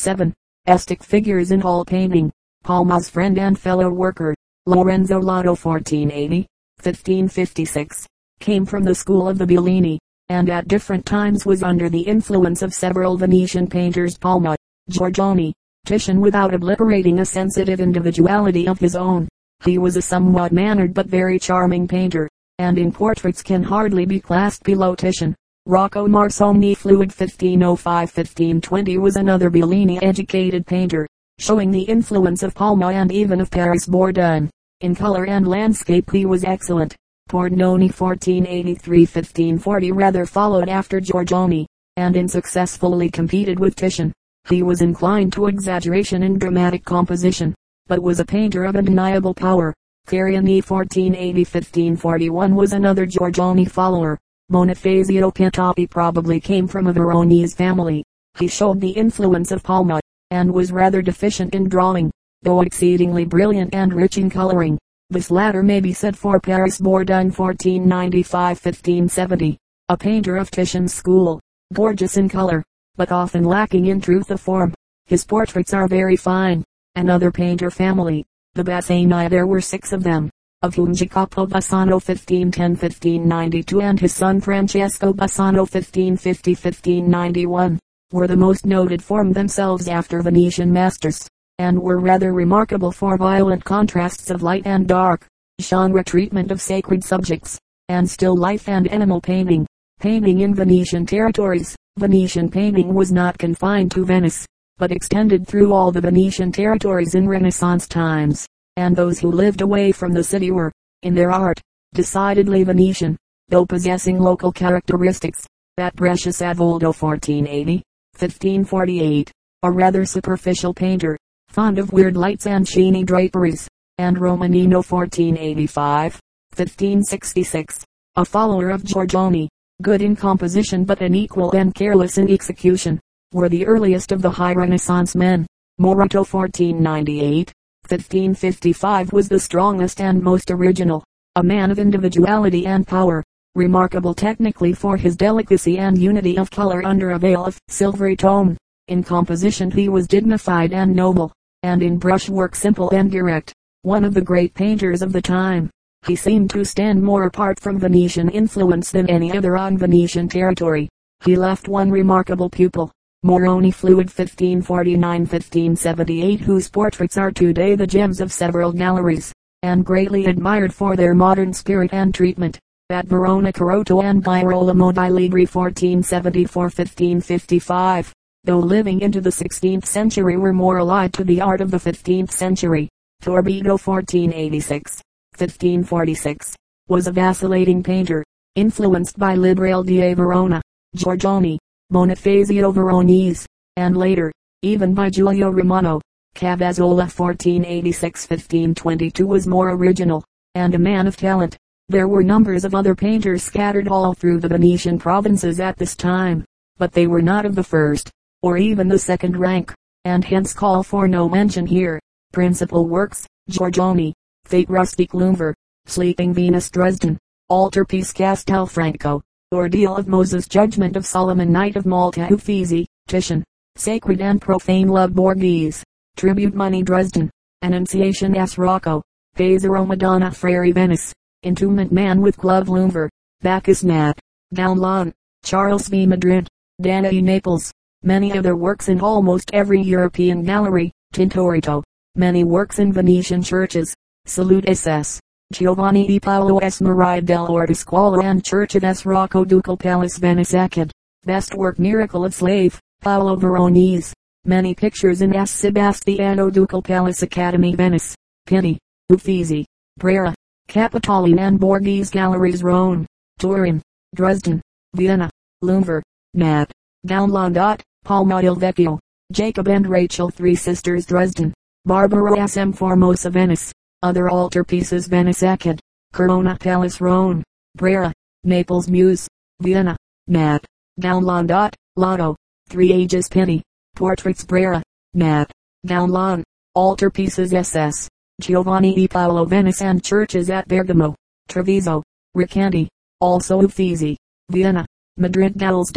7. 0.00 0.32
Estic 0.66 1.02
figures 1.04 1.50
in 1.50 1.60
hall 1.60 1.84
painting. 1.84 2.32
Palma's 2.64 3.10
friend 3.10 3.38
and 3.38 3.58
fellow 3.58 3.90
worker, 3.90 4.34
Lorenzo 4.64 5.18
Lotto 5.18 5.50
1480, 5.50 6.46
1556, 6.82 8.06
came 8.40 8.64
from 8.64 8.82
the 8.82 8.94
school 8.94 9.28
of 9.28 9.36
the 9.36 9.46
Bellini, 9.46 9.98
and 10.30 10.48
at 10.48 10.68
different 10.68 11.04
times 11.04 11.44
was 11.44 11.62
under 11.62 11.90
the 11.90 12.00
influence 12.00 12.62
of 12.62 12.72
several 12.72 13.18
Venetian 13.18 13.66
painters 13.66 14.16
Palma, 14.16 14.56
Giorgione, 14.90 15.52
Titian 15.84 16.18
without 16.22 16.54
obliterating 16.54 17.18
a 17.18 17.26
sensitive 17.26 17.78
individuality 17.78 18.66
of 18.68 18.78
his 18.78 18.96
own. 18.96 19.28
He 19.64 19.76
was 19.76 19.98
a 19.98 20.02
somewhat 20.02 20.50
mannered 20.50 20.94
but 20.94 21.08
very 21.08 21.38
charming 21.38 21.86
painter, 21.86 22.26
and 22.58 22.78
in 22.78 22.90
portraits 22.90 23.42
can 23.42 23.62
hardly 23.62 24.06
be 24.06 24.18
classed 24.18 24.62
below 24.62 24.94
Titian. 24.94 25.34
Rocco 25.70 26.06
Marconi 26.08 26.74
Fluid 26.74 27.10
1505-1520 27.10 28.98
was 28.98 29.14
another 29.14 29.50
Bellini 29.50 30.02
educated 30.02 30.66
painter, 30.66 31.06
showing 31.38 31.70
the 31.70 31.82
influence 31.82 32.42
of 32.42 32.56
Palma 32.56 32.88
and 32.88 33.12
even 33.12 33.40
of 33.40 33.52
Paris 33.52 33.86
Bourdon. 33.86 34.50
In 34.80 34.96
color 34.96 35.26
and 35.26 35.46
landscape 35.46 36.10
he 36.10 36.26
was 36.26 36.42
excellent. 36.42 36.96
Pordenone 37.30 37.88
1483-1540 37.88 39.92
rather 39.94 40.26
followed 40.26 40.68
after 40.68 41.00
Giorgione, 41.00 41.66
and 41.96 42.16
unsuccessfully 42.16 43.08
competed 43.08 43.60
with 43.60 43.76
Titian. 43.76 44.12
He 44.48 44.64
was 44.64 44.82
inclined 44.82 45.32
to 45.34 45.46
exaggeration 45.46 46.24
in 46.24 46.36
dramatic 46.36 46.84
composition, 46.84 47.54
but 47.86 48.02
was 48.02 48.18
a 48.18 48.24
painter 48.24 48.64
of 48.64 48.74
undeniable 48.74 49.34
power. 49.34 49.72
Cariani 50.08 50.64
1480-1541 50.64 52.56
was 52.56 52.72
another 52.72 53.06
Giorgione 53.06 53.70
follower. 53.70 54.18
Bonifacio 54.50 55.32
Pintopi 55.32 55.88
probably 55.88 56.40
came 56.40 56.66
from 56.66 56.88
a 56.88 56.92
Veronese 56.92 57.54
family. 57.54 58.02
He 58.36 58.48
showed 58.48 58.80
the 58.80 58.90
influence 58.90 59.52
of 59.52 59.62
Palma, 59.62 60.00
and 60.32 60.52
was 60.52 60.72
rather 60.72 61.02
deficient 61.02 61.54
in 61.54 61.68
drawing, 61.68 62.10
though 62.42 62.62
exceedingly 62.62 63.24
brilliant 63.24 63.72
and 63.72 63.94
rich 63.94 64.18
in 64.18 64.28
coloring. 64.28 64.76
This 65.08 65.30
latter 65.30 65.62
may 65.62 65.78
be 65.78 65.92
said 65.92 66.18
for 66.18 66.40
Paris 66.40 66.78
Bourdon 66.78 67.30
1495-1570, 67.30 69.56
a 69.88 69.96
painter 69.96 70.36
of 70.36 70.50
Titian's 70.50 70.92
school, 70.92 71.38
gorgeous 71.72 72.16
in 72.16 72.28
color, 72.28 72.64
but 72.96 73.12
often 73.12 73.44
lacking 73.44 73.86
in 73.86 74.00
truth 74.00 74.32
of 74.32 74.40
form. 74.40 74.74
His 75.06 75.24
portraits 75.24 75.72
are 75.72 75.86
very 75.86 76.16
fine. 76.16 76.64
Another 76.96 77.30
painter 77.30 77.70
family, 77.70 78.24
the 78.54 78.64
Bassani 78.64 79.30
there 79.30 79.46
were 79.46 79.60
six 79.60 79.92
of 79.92 80.02
them, 80.02 80.28
of 80.62 80.74
whom 80.74 80.94
Jacopo 80.94 81.46
Bassano 81.46 81.98
1510-1592 81.98 83.82
and 83.82 83.98
his 83.98 84.14
son 84.14 84.42
Francesco 84.42 85.10
Bassano 85.10 85.66
1550-1591, 85.66 87.78
were 88.12 88.26
the 88.26 88.36
most 88.36 88.66
noted 88.66 89.02
form 89.02 89.32
themselves 89.32 89.88
after 89.88 90.20
Venetian 90.20 90.70
masters, 90.70 91.26
and 91.58 91.80
were 91.80 91.98
rather 91.98 92.34
remarkable 92.34 92.92
for 92.92 93.16
violent 93.16 93.64
contrasts 93.64 94.28
of 94.28 94.42
light 94.42 94.66
and 94.66 94.86
dark, 94.86 95.26
genre 95.62 96.04
treatment 96.04 96.52
of 96.52 96.60
sacred 96.60 97.02
subjects, 97.02 97.58
and 97.88 98.10
still 98.10 98.36
life 98.36 98.68
and 98.68 98.86
animal 98.88 99.22
painting. 99.22 99.66
Painting 99.98 100.40
in 100.40 100.54
Venetian 100.54 101.06
territories. 101.06 101.74
Venetian 101.98 102.50
painting 102.50 102.92
was 102.92 103.10
not 103.10 103.38
confined 103.38 103.90
to 103.92 104.04
Venice, 104.04 104.44
but 104.76 104.92
extended 104.92 105.48
through 105.48 105.72
all 105.72 105.90
the 105.90 106.02
Venetian 106.02 106.52
territories 106.52 107.14
in 107.14 107.26
Renaissance 107.26 107.88
times 107.88 108.46
and 108.76 108.94
those 108.94 109.18
who 109.18 109.30
lived 109.30 109.60
away 109.60 109.92
from 109.92 110.12
the 110.12 110.24
city 110.24 110.50
were, 110.50 110.72
in 111.02 111.14
their 111.14 111.30
art, 111.30 111.60
decidedly 111.94 112.62
Venetian, 112.62 113.16
though 113.48 113.66
possessing 113.66 114.18
local 114.18 114.52
characteristics. 114.52 115.46
That 115.76 115.96
precious 115.96 116.40
Avoldo 116.40 116.92
1480, 116.92 117.82
1548, 118.18 119.32
a 119.62 119.70
rather 119.70 120.04
superficial 120.04 120.74
painter, 120.74 121.16
fond 121.48 121.78
of 121.78 121.92
weird 121.92 122.16
lights 122.16 122.46
and 122.46 122.66
sheeny 122.66 123.04
draperies, 123.04 123.68
and 123.98 124.16
Romanino 124.16 124.84
1485, 124.84 126.20
1566, 126.54 127.84
a 128.16 128.24
follower 128.24 128.70
of 128.70 128.82
Giorgione, 128.82 129.48
good 129.82 130.02
in 130.02 130.14
composition 130.16 130.84
but 130.84 131.00
unequal 131.00 131.52
and 131.52 131.74
careless 131.74 132.18
in 132.18 132.30
execution, 132.30 133.00
were 133.32 133.48
the 133.48 133.66
earliest 133.66 134.12
of 134.12 134.22
the 134.22 134.30
high 134.30 134.52
Renaissance 134.52 135.14
men. 135.14 135.46
Moretto 135.80 136.26
1498, 136.30 137.52
1555 137.90 139.12
was 139.12 139.28
the 139.28 139.40
strongest 139.40 140.00
and 140.00 140.22
most 140.22 140.52
original, 140.52 141.02
a 141.34 141.42
man 141.42 141.72
of 141.72 141.80
individuality 141.80 142.66
and 142.66 142.86
power, 142.86 143.24
remarkable 143.56 144.14
technically 144.14 144.72
for 144.72 144.96
his 144.96 145.16
delicacy 145.16 145.78
and 145.78 145.98
unity 145.98 146.38
of 146.38 146.52
color 146.52 146.86
under 146.86 147.10
a 147.10 147.18
veil 147.18 147.44
of 147.44 147.58
silvery 147.66 148.14
tone. 148.14 148.56
In 148.86 149.02
composition 149.02 149.72
he 149.72 149.88
was 149.88 150.06
dignified 150.06 150.72
and 150.72 150.94
noble, 150.94 151.32
and 151.64 151.82
in 151.82 151.98
brushwork 151.98 152.54
simple 152.54 152.90
and 152.90 153.10
direct, 153.10 153.52
one 153.82 154.04
of 154.04 154.14
the 154.14 154.20
great 154.20 154.54
painters 154.54 155.02
of 155.02 155.12
the 155.12 155.22
time. 155.22 155.68
He 156.06 156.14
seemed 156.14 156.50
to 156.50 156.64
stand 156.64 157.02
more 157.02 157.24
apart 157.24 157.58
from 157.58 157.80
Venetian 157.80 158.28
influence 158.28 158.92
than 158.92 159.10
any 159.10 159.36
other 159.36 159.56
on 159.56 159.76
Venetian 159.76 160.28
territory. 160.28 160.88
He 161.24 161.34
left 161.34 161.66
one 161.66 161.90
remarkable 161.90 162.48
pupil, 162.48 162.92
Moroni 163.22 163.70
Fluid 163.70 164.08
1549-1578 164.08 166.40
whose 166.40 166.70
portraits 166.70 167.18
are 167.18 167.30
today 167.30 167.74
the 167.74 167.86
gems 167.86 168.18
of 168.18 168.32
several 168.32 168.72
galleries, 168.72 169.30
and 169.62 169.84
greatly 169.84 170.24
admired 170.24 170.72
for 170.72 170.96
their 170.96 171.14
modern 171.14 171.52
spirit 171.52 171.92
and 171.92 172.14
treatment. 172.14 172.58
At 172.88 173.06
Verona 173.06 173.52
Caroto 173.52 174.02
and 174.02 174.24
Girolamo 174.24 174.90
di 174.90 175.10
Ligri 175.10 175.46
1474-1555, 175.46 178.10
though 178.44 178.58
living 178.58 179.02
into 179.02 179.20
the 179.20 179.28
16th 179.28 179.84
century 179.84 180.38
were 180.38 180.54
more 180.54 180.78
allied 180.78 181.12
to 181.12 181.22
the 181.22 181.42
art 181.42 181.60
of 181.60 181.70
the 181.70 181.76
15th 181.76 182.30
century. 182.30 182.88
Torbido 183.22 183.78
1486, 183.78 185.02
1546, 185.36 186.56
was 186.88 187.06
a 187.06 187.12
vacillating 187.12 187.82
painter, 187.82 188.24
influenced 188.56 189.18
by 189.18 189.34
Liberale 189.34 189.84
di 189.84 190.14
Verona, 190.14 190.62
Giorgione, 190.96 191.58
Bonifacio 191.92 192.72
Veronese, 192.72 193.44
and 193.76 193.96
later, 193.96 194.30
even 194.62 194.94
by 194.94 195.10
Giulio 195.10 195.50
Romano. 195.50 196.00
Cavazzola 196.36 197.10
1486-1522 197.10 199.26
was 199.26 199.48
more 199.48 199.70
original, 199.70 200.24
and 200.54 200.74
a 200.74 200.78
man 200.78 201.08
of 201.08 201.16
talent. 201.16 201.56
There 201.88 202.06
were 202.06 202.22
numbers 202.22 202.64
of 202.64 202.76
other 202.76 202.94
painters 202.94 203.42
scattered 203.42 203.88
all 203.88 204.14
through 204.14 204.38
the 204.38 204.48
Venetian 204.48 204.98
provinces 204.98 205.58
at 205.58 205.76
this 205.76 205.96
time, 205.96 206.44
but 206.78 206.92
they 206.92 207.08
were 207.08 207.22
not 207.22 207.44
of 207.44 207.56
the 207.56 207.64
first, 207.64 208.08
or 208.42 208.56
even 208.56 208.86
the 208.86 208.98
second 208.98 209.36
rank, 209.36 209.74
and 210.04 210.24
hence 210.24 210.54
call 210.54 210.84
for 210.84 211.08
no 211.08 211.28
mention 211.28 211.66
here. 211.66 211.98
Principal 212.32 212.86
works, 212.86 213.26
Giorgione, 213.50 214.12
Fate 214.44 214.70
Rustic 214.70 215.12
Louvre, 215.12 215.54
Sleeping 215.86 216.32
Venus 216.32 216.70
Dresden, 216.70 217.18
Altarpiece 217.50 218.12
Castelfranco, 218.12 219.20
Ordeal 219.52 219.96
of 219.96 220.06
Moses 220.06 220.46
Judgment 220.46 220.94
of 220.94 221.04
Solomon 221.04 221.50
Knight 221.50 221.74
of 221.74 221.84
Malta 221.84 222.28
Uffizi, 222.30 222.86
Titian, 223.08 223.42
Sacred 223.74 224.20
and 224.20 224.40
Profane 224.40 224.86
Love 224.86 225.10
Borghese, 225.10 225.82
Tribute 226.16 226.54
Money 226.54 226.84
Dresden, 226.84 227.28
Annunciation 227.62 228.36
S. 228.36 228.58
Rocco, 228.58 229.02
Pesaro 229.36 229.84
Madonna 229.84 230.26
Frari 230.30 230.72
Venice, 230.72 231.12
Entombment 231.44 231.90
Man 231.90 232.20
with 232.20 232.36
Glove 232.36 232.68
Louvre, 232.68 233.10
Bacchus 233.40 233.82
Nat, 233.82 234.16
Downlawn, 234.54 235.12
Charles 235.42 235.88
V. 235.88 236.06
Madrid, 236.06 236.46
Danae 236.80 237.20
Naples, 237.20 237.72
many 238.04 238.38
other 238.38 238.54
works 238.54 238.88
in 238.88 239.00
almost 239.00 239.50
every 239.52 239.82
European 239.82 240.44
gallery, 240.44 240.92
Tintoretto, 241.12 241.82
many 242.14 242.44
works 242.44 242.78
in 242.78 242.92
Venetian 242.92 243.42
churches, 243.42 243.92
Salute 244.26 244.68
SS. 244.68 245.18
Giovanni 245.52 246.06
e 246.08 246.20
Paolo 246.20 246.60
S. 246.60 246.80
Maria 246.80 247.20
del 247.20 247.46
Squalo 247.74 248.22
and 248.22 248.42
Church 248.42 248.76
of 248.76 248.84
S. 248.84 249.04
Rocco 249.04 249.44
Ducal 249.44 249.76
Palace 249.76 250.18
Venice 250.18 250.54
Acad. 250.54 250.92
Best 251.24 251.54
work 251.54 251.78
Miracle 251.78 252.24
of 252.24 252.32
Slave, 252.32 252.78
Paolo 253.00 253.34
Veronese. 253.34 254.14
Many 254.44 254.74
pictures 254.74 255.22
in 255.22 255.34
S. 255.34 255.50
Sebastiano 255.50 256.50
Ducal 256.50 256.82
Palace 256.82 257.22
Academy 257.22 257.74
Venice. 257.74 258.14
Pitti, 258.46 258.78
Uffizi, 259.10 259.64
Brera, 259.98 260.34
Capitoline 260.68 261.38
and 261.40 261.58
Borghese 261.58 262.10
Galleries 262.10 262.62
Rome, 262.62 263.04
Turin, 263.38 263.82
Dresden, 264.14 264.60
Vienna, 264.94 265.28
Louvre, 265.62 266.02
Nat, 266.34 266.70
Downlandot, 267.06 267.80
Palma 268.04 268.40
il 268.40 268.54
Vecchio, 268.54 268.98
Jacob 269.32 269.68
and 269.68 269.86
Rachel 269.86 270.30
Three 270.30 270.54
Sisters 270.54 271.06
Dresden, 271.06 271.52
Barbara 271.84 272.38
S. 272.38 272.56
M. 272.56 272.72
Formosa 272.72 273.30
Venice. 273.30 273.72
Other 274.02 274.24
altarpieces 274.24 275.08
Venice 275.08 275.42
Acad, 275.42 275.78
Colonna 276.12 276.56
Palace 276.58 277.00
Rome, 277.00 277.42
Brera, 277.76 278.12
Naples 278.44 278.88
Muse, 278.88 279.28
Vienna, 279.60 279.96
Nat, 280.26 280.64
Downlandot, 281.00 281.74
Lotto, 281.96 282.36
Three 282.68 282.92
Ages 282.92 283.28
Penny, 283.28 283.62
Portraits 283.94 284.44
Brera, 284.44 284.82
Nat, 285.14 285.50
Downlawn, 285.84 286.42
Altarpieces 286.76 287.52
SS, 287.52 288.08
Giovanni 288.40 288.94
e 288.96 289.06
Paolo 289.06 289.44
Venice 289.44 289.82
and 289.82 290.02
churches 290.02 290.48
at 290.48 290.66
Bergamo, 290.66 291.14
Treviso, 291.48 292.02
Recanati, 292.36 292.88
also 293.20 293.60
Uffizi, 293.60 294.16
Vienna, 294.48 294.86
Madrid 295.16 295.58
Gals. 295.58 295.92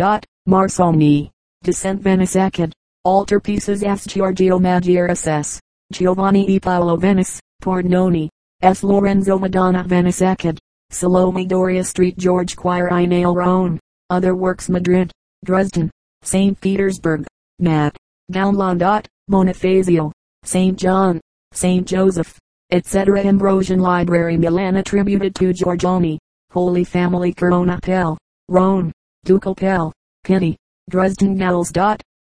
Marconi, 0.46 1.32
Descent 1.64 2.02
Venice 2.02 2.36
Acad, 2.36 2.74
Altarpieces 3.08 3.82
S. 3.82 4.06
Giorgio 4.06 4.60
Maggiaris 4.60 5.20
SS, 5.20 5.62
Giovanni 5.90 6.54
e 6.54 6.60
Paolo 6.60 6.98
Venice, 6.98 7.40
Pordenone. 7.64 8.28
S. 8.62 8.84
Lorenzo 8.84 9.40
Madonna 9.40 9.84
Venice 9.84 10.20
Ecid. 10.20 10.58
Salome 10.90 11.46
Doria 11.46 11.84
Street 11.84 12.18
George 12.18 12.58
Quire 12.58 13.08
Nail 13.08 13.34
Rhone. 13.34 13.80
Other 14.10 14.36
works 14.36 14.70
Madrid, 14.70 15.12
Dresden, 15.46 15.90
St. 16.24 16.60
Petersburg, 16.60 17.26
Nat. 17.60 17.96
Download. 18.32 19.06
Bonifacio, 19.32 20.12
St. 20.44 20.78
John, 20.78 21.22
St. 21.54 21.88
Joseph, 21.88 22.38
etc. 22.72 23.22
Ambrosian 23.22 23.80
Library 23.80 24.36
Milan 24.36 24.76
attributed 24.76 25.34
to 25.36 25.54
Giorgione. 25.54 26.18
Holy 26.52 26.84
Family 26.84 27.34
Colonna 27.34 27.80
Pell, 27.82 28.18
Rhone, 28.50 28.92
Ducal 29.24 29.56
Pell, 29.56 29.94
Penny, 30.26 30.58
Dresden 30.90 31.38
Gals. 31.38 31.72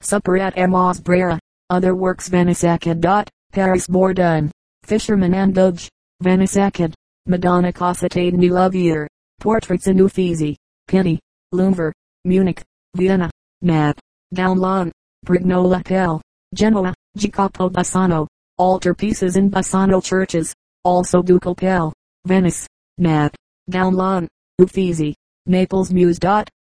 Supper 0.02 0.38
at 0.38 0.58
Amos 0.58 1.00
Brera. 1.00 1.40
Other 1.72 1.96
works 1.96 2.30
Venice 2.30 2.64
Acad. 2.64 3.28
Paris 3.52 3.88
Bourdon. 3.88 4.52
Fisherman 4.92 5.34
and 5.36 5.56
Doge. 5.56 5.88
Venice 6.20 6.58
Acad. 6.58 6.94
Madonna 7.26 7.72
Cossetade 7.72 8.34
New 8.34 8.52
Lovier. 8.52 9.08
Portraits 9.40 9.88
in 9.88 9.96
Uffizi. 9.96 10.58
Penny. 10.90 11.18
Lumber. 11.54 11.94
Munich. 12.26 12.62
Vienna. 12.98 13.32
Nat. 13.62 13.98
Downlawn. 14.34 14.92
Brignola 15.26 15.82
Pell. 15.86 16.22
Genoa. 16.54 16.94
Jacopo 17.16 17.70
Bassano. 17.70 18.28
Altarpieces 18.60 19.38
in 19.38 19.50
Bassano 19.50 20.04
churches. 20.04 20.54
Also 20.84 21.22
Ducal 21.22 21.56
Pell. 21.56 21.94
Venice. 22.26 22.68
Nat. 22.98 23.34
Downlawn. 23.70 24.28
Uffizi. 24.60 25.16
Naples 25.46 25.94
Muse. 25.94 26.20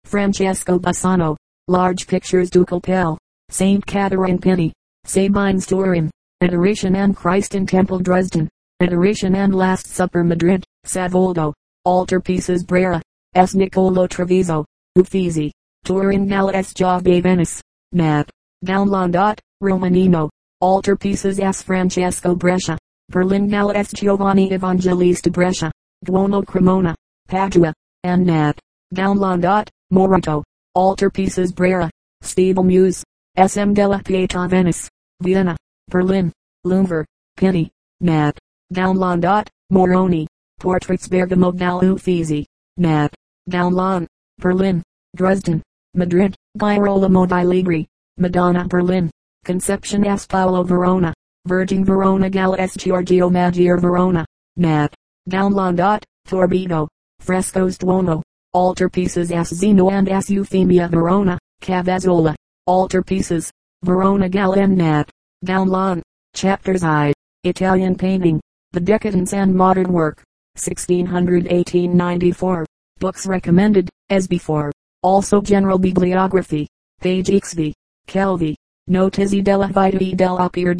Francesco 0.03 0.79
Bassano. 0.79 1.37
Large 1.67 2.07
pictures 2.07 2.49
Ducal 2.49 2.81
Pell. 2.81 3.19
St. 3.49 3.85
Catherine 3.85 4.39
Penny, 4.39 4.73
Sabines 5.05 5.67
Turin, 5.67 6.09
Adoration 6.41 6.95
and 6.97 7.15
Christ 7.15 7.55
in 7.55 7.65
Temple 7.65 7.99
Dresden, 7.99 8.49
Adoration 8.81 9.35
and 9.35 9.55
Last 9.55 9.87
Supper 9.87 10.23
Madrid, 10.23 10.63
Savoldo, 10.85 11.53
Altarpieces 11.87 12.65
Brera, 12.65 13.01
S. 13.35 13.55
Nicolo 13.55 14.07
Treviso, 14.07 14.65
Uffizi, 14.97 15.51
Turin 15.85 16.31
S. 16.31 16.73
Giove 16.73 17.21
Venice, 17.21 17.61
Nat. 17.91 18.29
Download. 18.65 19.39
Romanino, 19.63 20.29
Altarpieces 20.61 21.39
S. 21.39 21.61
Francesco 21.61 22.35
Brescia, 22.35 22.77
Berlin 23.09 23.53
S. 23.53 23.93
Giovanni 23.93 24.51
Evangelista 24.51 25.29
Brescia, 25.29 25.71
Duomo 26.03 26.43
Cremona, 26.45 26.93
Padua, 27.27 27.73
and 28.03 28.25
Nat. 28.25 28.59
Download. 28.93 29.67
Moretto, 29.93 30.43
Altarpieces 30.75 31.53
Brera, 31.53 31.89
Stable 32.21 32.63
Muse. 32.63 33.03
S.M. 33.37 33.73
della 33.73 33.99
Pieta 33.99 34.47
Venice, 34.47 34.89
Vienna, 35.21 35.57
Berlin, 35.89 36.31
Lumber, 36.63 37.05
Penny, 37.37 37.71
Nat. 38.01 38.37
Download. 38.73 39.47
Moroni, 39.69 40.27
Portraits 40.59 41.07
Bergamo 41.07 41.51
dal 41.51 41.83
Uffizi, 41.83 42.45
Nat. 42.77 43.13
Download. 43.49 44.05
Berlin, 44.37 44.83
Dresden, 45.15 45.61
Madrid, 45.93 46.35
Girolamo 46.57 47.25
di 47.25 47.43
Ligri, 47.43 47.85
Madonna 48.17 48.65
Berlin, 48.65 49.09
Conception 49.43 50.05
S. 50.05 50.25
Paolo 50.25 50.63
Verona, 50.63 51.13
Virgin 51.45 51.83
Verona 51.83 52.29
Gala 52.29 52.59
S. 52.59 52.75
Giorgio 52.75 53.29
Maggiore 53.29 53.79
Verona, 53.79 54.25
Nat. 54.57 54.93
Download. 55.29 56.01
Torbido, 56.27 56.87
Frescoes 57.19 57.77
Duomo, 57.77 58.23
Altarpieces 58.55 59.31
S. 59.31 59.53
Zeno 59.53 59.89
and 59.89 60.09
S. 60.09 60.29
Euphemia 60.29 60.87
Verona, 60.87 61.37
Cavazzola. 61.61 62.35
Altarpieces. 62.67 63.51
Verona 63.83 64.27
Galennat. 64.27 65.07
Downlawn. 65.45 66.01
Chapters 66.33 66.83
I. 66.83 67.13
Italian 67.43 67.95
Painting. 67.95 68.41
The 68.71 68.79
Decadence 68.79 69.33
and 69.33 69.55
Modern 69.55 69.93
Work. 69.93 70.23
1600-1894. 70.57 72.65
Books 72.99 73.27
recommended, 73.27 73.89
as 74.09 74.27
before. 74.27 74.71
Also 75.03 75.41
general 75.41 75.77
bibliography. 75.77 76.67
Page 76.99 77.39
XV. 77.39 77.73
Calvi. 78.07 78.55
Notizie 78.89 79.41
della 79.41 79.67
vita 79.67 79.97
e 79.97 80.15
dell'opera 80.15 80.73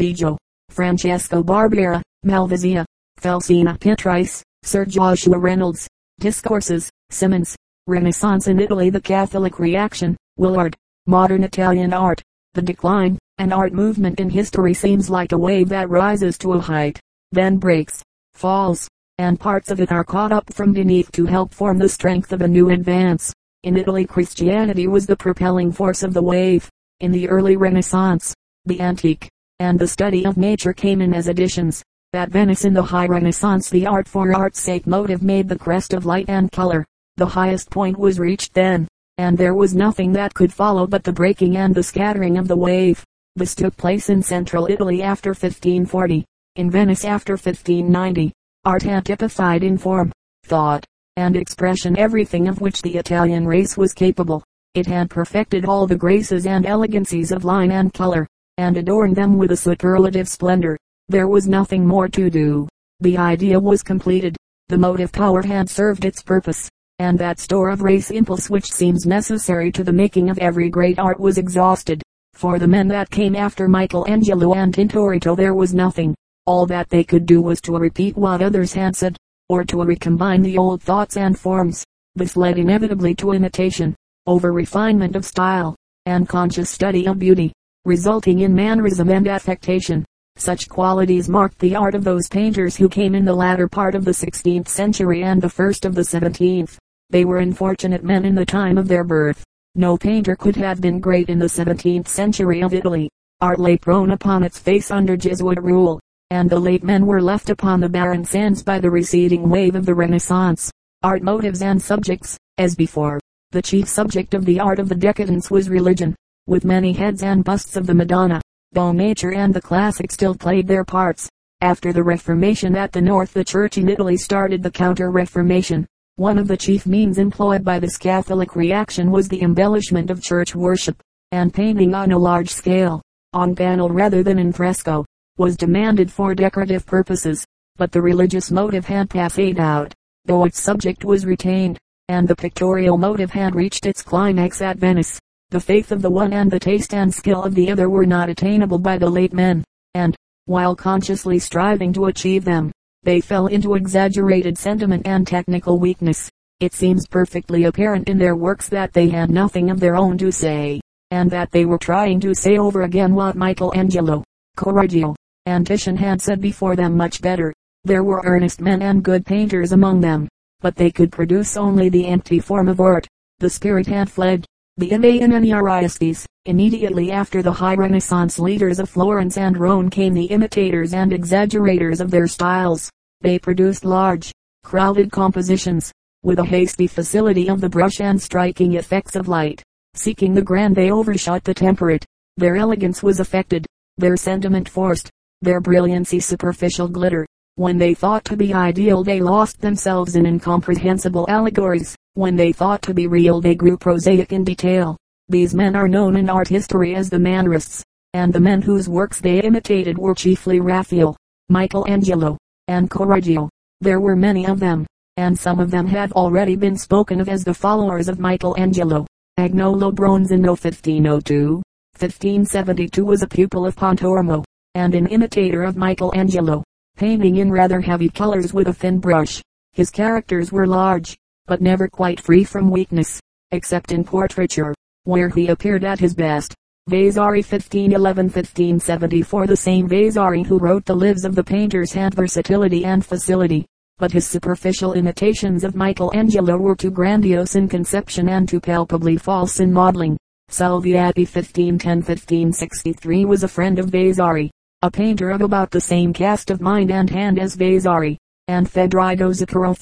Francesco 0.70 1.44
Barbieri, 1.44 2.02
Malvasia. 2.26 2.84
Felsina 3.20 3.78
Pittrice, 3.80 4.42
Sir 4.64 4.86
Joshua 4.86 5.38
Reynolds. 5.38 5.88
Discourses, 6.20 6.90
Symonds. 7.12 7.56
Renaissance 7.88 8.48
in 8.48 8.60
Italy 8.60 8.90
The 8.90 9.00
Catholic 9.00 9.60
Reaction, 9.60 10.18
Willard. 10.38 10.76
Modern 11.08 11.44
Italian 11.44 11.94
art, 11.94 12.20
the 12.56 12.64
decline, 12.64 13.20
and 13.38 13.54
art 13.54 13.74
movement 13.74 14.20
in 14.20 14.30
history 14.30 14.74
seems 14.74 15.10
like 15.10 15.32
a 15.32 15.38
wave 15.38 15.70
that 15.70 15.90
rises 15.90 16.38
to 16.38 16.54
a 16.54 16.60
height, 16.60 17.00
then 17.32 17.58
breaks, 17.58 18.02
falls, 18.34 18.88
and 19.18 19.40
parts 19.40 19.72
of 19.72 19.80
it 19.80 19.92
are 19.92 20.04
caught 20.04 20.32
up 20.32 20.54
from 20.54 20.74
beneath 20.74 21.12
to 21.12 21.26
help 21.26 21.54
form 21.54 21.78
the 21.78 21.90
strength 21.90 22.32
of 22.32 22.42
a 22.42 22.48
new 22.48 22.70
advance. 22.70 23.34
In 23.64 23.78
Italy 23.78 24.06
Christianity 24.06 24.88
was 24.88 25.06
the 25.06 25.16
propelling 25.16 25.72
force 25.72 26.04
of 26.04 26.14
the 26.14 26.22
wave. 26.22 26.70
In 27.00 27.12
the 27.12 27.28
early 27.28 27.58
Renaissance, 27.58 28.34
the 28.66 28.80
antique, 28.80 29.30
and 29.60 29.78
the 29.78 29.88
study 29.88 30.26
of 30.26 30.38
nature 30.38 30.74
came 30.74 31.02
in 31.02 31.14
as 31.14 31.28
additions. 31.28 31.84
At 32.14 32.30
Venice 32.30 32.64
in 32.64 32.74
the 32.74 32.84
High 32.84 33.08
Renaissance 33.08 33.70
the 33.70 33.86
art 33.86 34.08
for 34.08 34.34
art's 34.34 34.62
sake 34.62 34.88
motive 34.88 35.22
made 35.22 35.50
the 35.50 35.60
crest 35.60 35.94
of 35.94 36.06
light 36.06 36.30
and 36.30 36.52
color. 36.52 36.86
The 37.18 37.26
highest 37.26 37.70
point 37.70 37.98
was 37.98 38.20
reached 38.20 38.54
then 38.54 38.88
and 39.18 39.38
there 39.38 39.54
was 39.54 39.74
nothing 39.74 40.12
that 40.12 40.34
could 40.34 40.52
follow 40.52 40.86
but 40.86 41.04
the 41.04 41.14
breaking 41.14 41.56
and 41.56 41.74
the 41.74 41.84
scattering 41.84 42.38
of 42.38 42.48
the 42.48 42.56
wave. 42.56 43.04
This 43.38 43.54
took 43.54 43.76
place 43.76 44.10
in 44.10 44.22
central 44.22 44.68
Italy 44.70 45.04
after 45.04 45.32
1540, 45.32 46.24
in 46.56 46.72
Venice 46.72 47.04
after 47.04 47.34
1590. 47.34 48.32
Art 48.64 48.84
had 48.84 49.06
typified 49.06 49.62
in 49.62 49.78
form, 49.78 50.12
thought, 50.46 50.86
and 51.18 51.36
expression 51.36 51.98
everything 51.98 52.48
of 52.48 52.62
which 52.62 52.82
the 52.82 52.96
Italian 52.96 53.46
race 53.46 53.76
was 53.76 53.94
capable. 53.94 54.42
It 54.74 54.88
had 54.88 55.10
perfected 55.10 55.66
all 55.66 55.86
the 55.86 55.98
graces 55.98 56.48
and 56.48 56.66
elegancies 56.66 57.34
of 57.34 57.44
line 57.44 57.72
and 57.72 57.94
color, 57.94 58.26
and 58.58 58.78
adorned 58.78 59.18
them 59.18 59.38
with 59.38 59.52
a 59.52 59.58
superlative 59.58 60.30
splendor. 60.30 60.78
There 61.10 61.28
was 61.28 61.46
nothing 61.46 61.86
more 61.86 62.08
to 62.08 62.30
do. 62.30 62.70
The 63.02 63.18
idea 63.18 63.60
was 63.60 63.84
completed. 63.84 64.38
The 64.70 64.78
motive 64.78 65.12
power 65.12 65.42
had 65.42 65.70
served 65.70 66.06
its 66.06 66.22
purpose 66.22 66.70
and 67.00 67.20
that 67.20 67.40
store 67.40 67.70
of 67.70 67.82
race 67.82 68.10
impulse 68.10 68.50
which 68.50 68.72
seems 68.72 69.06
necessary 69.06 69.70
to 69.70 69.84
the 69.84 69.92
making 69.92 70.30
of 70.30 70.38
every 70.38 70.70
great 70.70 70.98
art 70.98 71.20
was 71.20 71.38
exhausted. 71.38 72.02
For 72.36 72.60
the 72.60 72.68
men 72.68 72.90
that 72.90 73.10
came 73.10 73.34
after 73.34 73.70
Michelangelo 73.70 74.54
and 74.56 74.74
Tintoretto 74.74 75.38
there 75.38 75.54
was 75.54 75.74
nothing. 75.74 76.14
All 76.46 76.66
that 76.66 76.90
they 76.90 77.02
could 77.02 77.26
do 77.26 77.42
was 77.42 77.62
to 77.62 77.78
repeat 77.78 78.18
what 78.18 78.42
others 78.42 78.74
had 78.74 78.94
said, 78.94 79.16
or 79.48 79.64
to 79.64 79.84
recombine 79.84 80.42
the 80.42 80.58
old 80.58 80.84
thoughts 80.84 81.16
and 81.16 81.40
forms. 81.40 81.86
This 82.16 82.36
led 82.36 82.58
inevitably 82.58 83.16
to 83.16 83.32
imitation, 83.32 83.96
over 84.28 84.52
refinement 84.52 85.16
of 85.16 85.24
style, 85.24 85.78
and 86.06 86.28
conscious 86.28 86.70
study 86.70 87.08
of 87.08 87.20
beauty, 87.20 87.54
resulting 87.86 88.40
in 88.40 88.54
mannerism 88.54 89.10
and 89.10 89.28
affectation. 89.28 90.04
Such 90.36 90.68
qualities 90.68 91.30
marked 91.30 91.60
the 91.60 91.76
art 91.76 91.96
of 91.96 92.04
those 92.04 92.28
painters 92.28 92.76
who 92.76 92.90
came 92.90 93.16
in 93.16 93.24
the 93.24 93.34
latter 93.34 93.70
part 93.70 93.96
of 93.96 94.04
the 94.04 94.12
16th 94.12 94.68
century 94.68 95.24
and 95.24 95.42
the 95.42 95.50
first 95.50 95.86
of 95.86 95.96
the 95.96 96.02
17th. 96.02 96.78
They 97.10 97.24
were 97.24 97.38
unfortunate 97.38 98.04
men 98.04 98.26
in 98.26 98.36
the 98.36 98.46
time 98.46 98.78
of 98.78 98.90
their 98.90 99.06
birth. 99.06 99.46
No 99.78 99.98
painter 99.98 100.38
could 100.38 100.56
have 100.56 100.80
been 100.80 101.02
great 101.02 101.28
in 101.28 101.38
the 101.38 101.48
17th 101.48 102.08
century 102.08 102.64
of 102.64 102.74
Italy. 102.74 103.10
Art 103.42 103.60
lay 103.60 103.78
prone 103.78 104.12
upon 104.12 104.42
its 104.42 104.58
face 104.58 104.90
under 104.90 105.18
Jesuit 105.18 105.62
rule, 105.62 106.00
and 106.30 106.50
the 106.50 106.58
late 106.58 106.82
men 106.82 107.06
were 107.06 107.22
left 107.22 107.50
upon 107.50 107.82
the 107.82 107.90
barren 107.90 108.24
sands 108.24 108.64
by 108.64 108.80
the 108.80 108.90
receding 108.90 109.50
wave 109.50 109.76
of 109.76 109.86
the 109.86 109.94
Renaissance. 109.94 110.72
Art 111.04 111.24
motives 111.24 111.62
and 111.62 111.82
subjects, 111.82 112.38
as 112.58 112.74
before. 112.74 113.20
The 113.52 113.62
chief 113.62 113.90
subject 113.90 114.34
of 114.34 114.46
the 114.46 114.62
art 114.62 114.80
of 114.80 114.88
the 114.88 114.96
decadence 114.96 115.52
was 115.52 115.70
religion, 115.70 116.16
with 116.48 116.64
many 116.64 116.94
heads 116.94 117.22
and 117.22 117.44
busts 117.44 117.76
of 117.76 117.86
the 117.86 117.94
Madonna, 117.94 118.40
though 118.72 118.94
nature 118.94 119.34
and 119.34 119.54
the 119.54 119.62
classics 119.62 120.14
still 120.14 120.36
played 120.36 120.68
their 120.68 120.86
parts. 120.86 121.28
After 121.60 121.92
the 121.92 122.04
Reformation 122.04 122.78
at 122.78 122.94
the 122.94 123.02
North 123.02 123.34
the 123.34 123.44
Church 123.44 123.78
in 123.78 123.90
Italy 123.90 124.16
started 124.16 124.64
the 124.64 124.72
Counter-Reformation, 124.72 125.86
one 126.18 126.38
of 126.38 126.48
the 126.48 126.56
chief 126.56 126.86
means 126.86 127.18
employed 127.18 127.62
by 127.62 127.78
this 127.78 127.98
Catholic 127.98 128.56
reaction 128.56 129.12
was 129.12 129.28
the 129.28 129.42
embellishment 129.42 130.10
of 130.10 130.24
church 130.24 130.56
worship, 130.56 131.02
and 131.34 131.54
painting 131.54 131.94
on 131.94 132.14
a 132.14 132.18
large 132.18 132.50
scale, 132.50 133.02
on 133.34 133.54
panel 133.54 133.90
rather 133.90 134.24
than 134.24 134.40
in 134.40 134.54
fresco, 134.54 135.04
was 135.38 135.58
demanded 135.58 136.10
for 136.10 136.34
decorative 136.34 136.86
purposes, 136.86 137.46
but 137.76 137.92
the 137.92 138.02
religious 138.02 138.50
motive 138.50 138.86
had 138.86 139.10
passed 139.10 139.60
out, 139.60 139.94
though 140.24 140.46
its 140.46 140.58
subject 140.58 141.04
was 141.04 141.26
retained, 141.26 141.78
and 142.08 142.26
the 142.26 142.36
pictorial 142.36 142.98
motive 142.98 143.32
had 143.32 143.54
reached 143.54 143.86
its 143.86 144.02
climax 144.02 144.62
at 144.62 144.78
Venice. 144.78 145.20
The 145.50 145.60
faith 145.60 145.92
of 145.92 146.02
the 146.02 146.10
one 146.10 146.32
and 146.32 146.50
the 146.50 146.60
taste 146.60 146.94
and 146.94 147.14
skill 147.14 147.44
of 147.44 147.56
the 147.56 147.70
other 147.70 147.90
were 147.90 148.06
not 148.06 148.30
attainable 148.30 148.80
by 148.80 148.98
the 148.98 149.10
late 149.10 149.34
men, 149.34 149.66
and, 149.94 150.16
while 150.46 150.78
consciously 150.78 151.40
striving 151.40 151.92
to 151.92 152.06
achieve 152.06 152.46
them, 152.46 152.72
they 153.06 153.22
fell 153.22 153.48
into 153.48 153.76
exaggerated 153.76 154.58
sentiment 154.58 155.06
and 155.06 155.26
technical 155.26 155.80
weakness. 155.80 156.30
It 156.60 156.74
seems 156.74 157.08
perfectly 157.08 157.66
apparent 157.66 158.10
in 158.10 158.18
their 158.18 158.36
works 158.36 158.68
that 158.70 158.94
they 158.94 159.10
had 159.10 159.30
nothing 159.30 159.70
of 159.70 159.80
their 159.80 159.96
own 159.96 160.18
to 160.18 160.32
say, 160.32 160.82
and 161.12 161.30
that 161.30 161.52
they 161.52 161.66
were 161.66 161.78
trying 161.78 162.20
to 162.22 162.34
say 162.34 162.58
over 162.58 162.82
again 162.82 163.14
what 163.14 163.36
Michelangelo, 163.36 164.24
Correggio, 164.58 165.16
and 165.46 165.68
Titian 165.68 165.96
had 165.96 166.22
said 166.22 166.42
before 166.42 166.76
them 166.76 166.98
much 166.98 167.22
better. 167.22 167.54
There 167.84 168.04
were 168.04 168.24
earnest 168.26 168.60
men 168.60 168.82
and 168.82 169.04
good 169.04 169.26
painters 169.26 169.72
among 169.72 170.02
them, 170.02 170.28
but 170.60 170.76
they 170.76 170.90
could 170.90 171.12
produce 171.12 171.56
only 171.56 171.90
the 171.90 172.08
empty 172.08 172.40
form 172.40 172.68
of 172.68 172.80
art. 172.80 173.08
The 173.40 173.50
spirit 173.50 173.86
had 173.86 174.10
fled. 174.10 174.46
The 174.78 174.92
and 174.92 175.06
Ariovistes, 175.06 176.26
immediately 176.46 177.10
after 177.10 177.42
the 177.42 177.54
high 177.54 177.76
Renaissance 177.76 178.38
leaders 178.38 178.78
of 178.78 178.90
Florence 178.90 179.38
and 179.38 179.58
Rome 179.58 179.90
came 179.90 180.14
the 180.14 180.26
imitators 180.26 180.94
and 180.94 181.14
exaggerators 181.14 182.02
of 182.02 182.12
their 182.12 182.28
styles. 182.28 182.90
They 183.22 183.40
produced 183.40 183.86
large, 183.86 184.34
crowded 184.66 185.14
compositions, 185.14 185.94
with 186.24 186.40
a 186.40 186.44
hasty 186.44 186.88
facility 186.88 187.48
of 187.48 187.62
the 187.62 187.70
brush 187.70 188.02
and 188.02 188.22
striking 188.22 188.74
effects 188.74 189.16
of 189.16 189.30
light. 189.30 189.64
Seeking 189.94 190.34
the 190.34 190.42
grand 190.42 190.76
they 190.76 190.92
overshot 190.92 191.46
the 191.46 191.54
temperate. 191.54 192.04
Their 192.36 192.58
elegance 192.58 193.02
was 193.02 193.22
affected, 193.22 193.66
their 193.98 194.18
sentiment 194.18 194.68
forced, 194.68 195.10
their 195.42 195.62
brilliancy 195.62 196.20
superficial 196.20 196.90
glitter. 196.90 197.26
When 197.56 197.78
they 197.78 197.94
thought 197.94 198.26
to 198.26 198.36
be 198.36 198.54
ideal 198.54 199.06
they 199.06 199.22
lost 199.22 199.62
themselves 199.62 200.18
in 200.18 200.26
incomprehensible 200.26 201.28
allegories. 201.30 201.96
When 202.16 202.38
they 202.38 202.54
thought 202.54 202.82
to 202.84 202.94
be 202.94 203.08
real 203.08 203.42
they 203.42 203.56
grew 203.56 203.76
prosaic 203.76 204.32
in 204.32 204.46
detail. 204.46 204.96
These 205.28 205.54
men 205.54 205.76
are 205.76 205.90
known 205.90 206.16
in 206.16 206.30
art 206.30 206.48
history 206.48 206.96
as 206.96 207.10
the 207.10 207.18
Mannerists, 207.18 207.84
and 208.14 208.32
the 208.32 208.40
men 208.40 208.62
whose 208.62 208.88
works 208.88 209.20
they 209.20 209.42
imitated 209.42 209.98
were 209.98 210.16
chiefly 210.16 210.62
Raphael, 210.62 211.18
Michelangelo, 211.50 212.38
and 212.70 212.90
Correggio. 212.90 213.50
There 213.82 214.00
were 214.00 214.16
many 214.16 214.48
of 214.48 214.62
them, 214.62 214.88
and 215.18 215.38
some 215.38 215.60
of 215.60 215.72
them 215.72 215.88
have 215.88 216.14
already 216.14 216.56
been 216.56 216.78
spoken 216.78 217.20
of 217.20 217.28
as 217.28 217.44
the 217.44 217.54
followers 217.54 218.08
of 218.08 218.18
Michelangelo. 218.18 219.06
Agnolo 219.38 219.92
Bronzino 219.92 220.52
1502, 220.52 221.56
1572 222.00 223.04
was 223.04 223.24
a 223.24 223.28
pupil 223.28 223.66
of 223.66 223.76
Pontormo, 223.76 224.46
and 224.74 224.96
an 224.96 225.08
imitator 225.08 225.64
of 225.64 225.76
Michelangelo, 225.76 226.64
painting 226.96 227.36
in 227.36 227.52
rather 227.52 227.82
heavy 227.82 228.08
colors 228.08 228.54
with 228.54 228.70
a 228.70 228.74
thin 228.74 229.00
brush. 229.00 229.42
His 229.74 229.90
characters 229.90 230.54
were 230.54 230.66
large, 230.66 231.18
but 231.48 231.62
never 231.62 231.88
quite 231.88 232.20
free 232.20 232.44
from 232.44 232.70
weakness, 232.70 233.20
except 233.52 233.92
in 233.92 234.04
portraiture, 234.04 234.74
where 235.04 235.30
he 235.30 235.48
appeared 235.48 235.84
at 235.84 236.00
his 236.00 236.14
best. 236.14 236.54
Vasari 236.88 237.42
1511-1574 237.42 239.48
The 239.48 239.56
same 239.56 239.88
Vasari 239.88 240.44
who 240.44 240.60
wrote 240.60 240.86
the 240.86 240.96
lives 240.96 241.26
of 241.26 241.34
the 241.34 241.44
painters 241.44 241.92
had 241.92 242.14
versatility 242.14 242.86
and 242.86 243.04
facility, 243.06 243.66
but 243.98 244.12
his 244.12 244.28
superficial 244.28 244.94
imitations 244.94 245.64
of 245.64 245.76
Michelangelo 245.76 246.58
were 246.58 246.76
too 246.76 246.92
grandiose 246.92 247.56
in 247.56 247.68
conception 247.68 248.30
and 248.30 248.48
too 248.48 248.60
palpably 248.60 249.18
false 249.18 249.60
in 249.60 249.74
modeling. 249.74 250.16
Salviati 250.52 251.26
1510-1563 251.26 253.26
was 253.26 253.44
a 253.44 253.48
friend 253.48 253.80
of 253.80 253.90
Vasari, 253.90 254.52
a 254.84 254.92
painter 254.92 255.32
of 255.32 255.42
about 255.42 255.72
the 255.72 255.82
same 255.82 256.14
cast 256.14 256.52
of 256.52 256.62
mind 256.62 256.92
and 256.92 257.10
hand 257.10 257.40
as 257.40 257.56
Vasari, 257.56 258.20
and 258.48 258.70
Federico 258.70 259.32
Zuccaro 259.32 259.76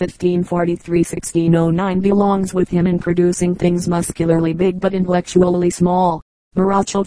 1543-1609 0.46 2.01
belongs 2.01 2.53
with 2.53 2.70
him 2.70 2.88
in 2.88 3.00
producing 3.00 3.53
things 3.55 3.88
muscularly 3.88 4.53
big 4.53 4.79
but 4.79 4.93
intellectually 4.93 5.70
small. 5.70 6.22
Baroccio 6.55 7.03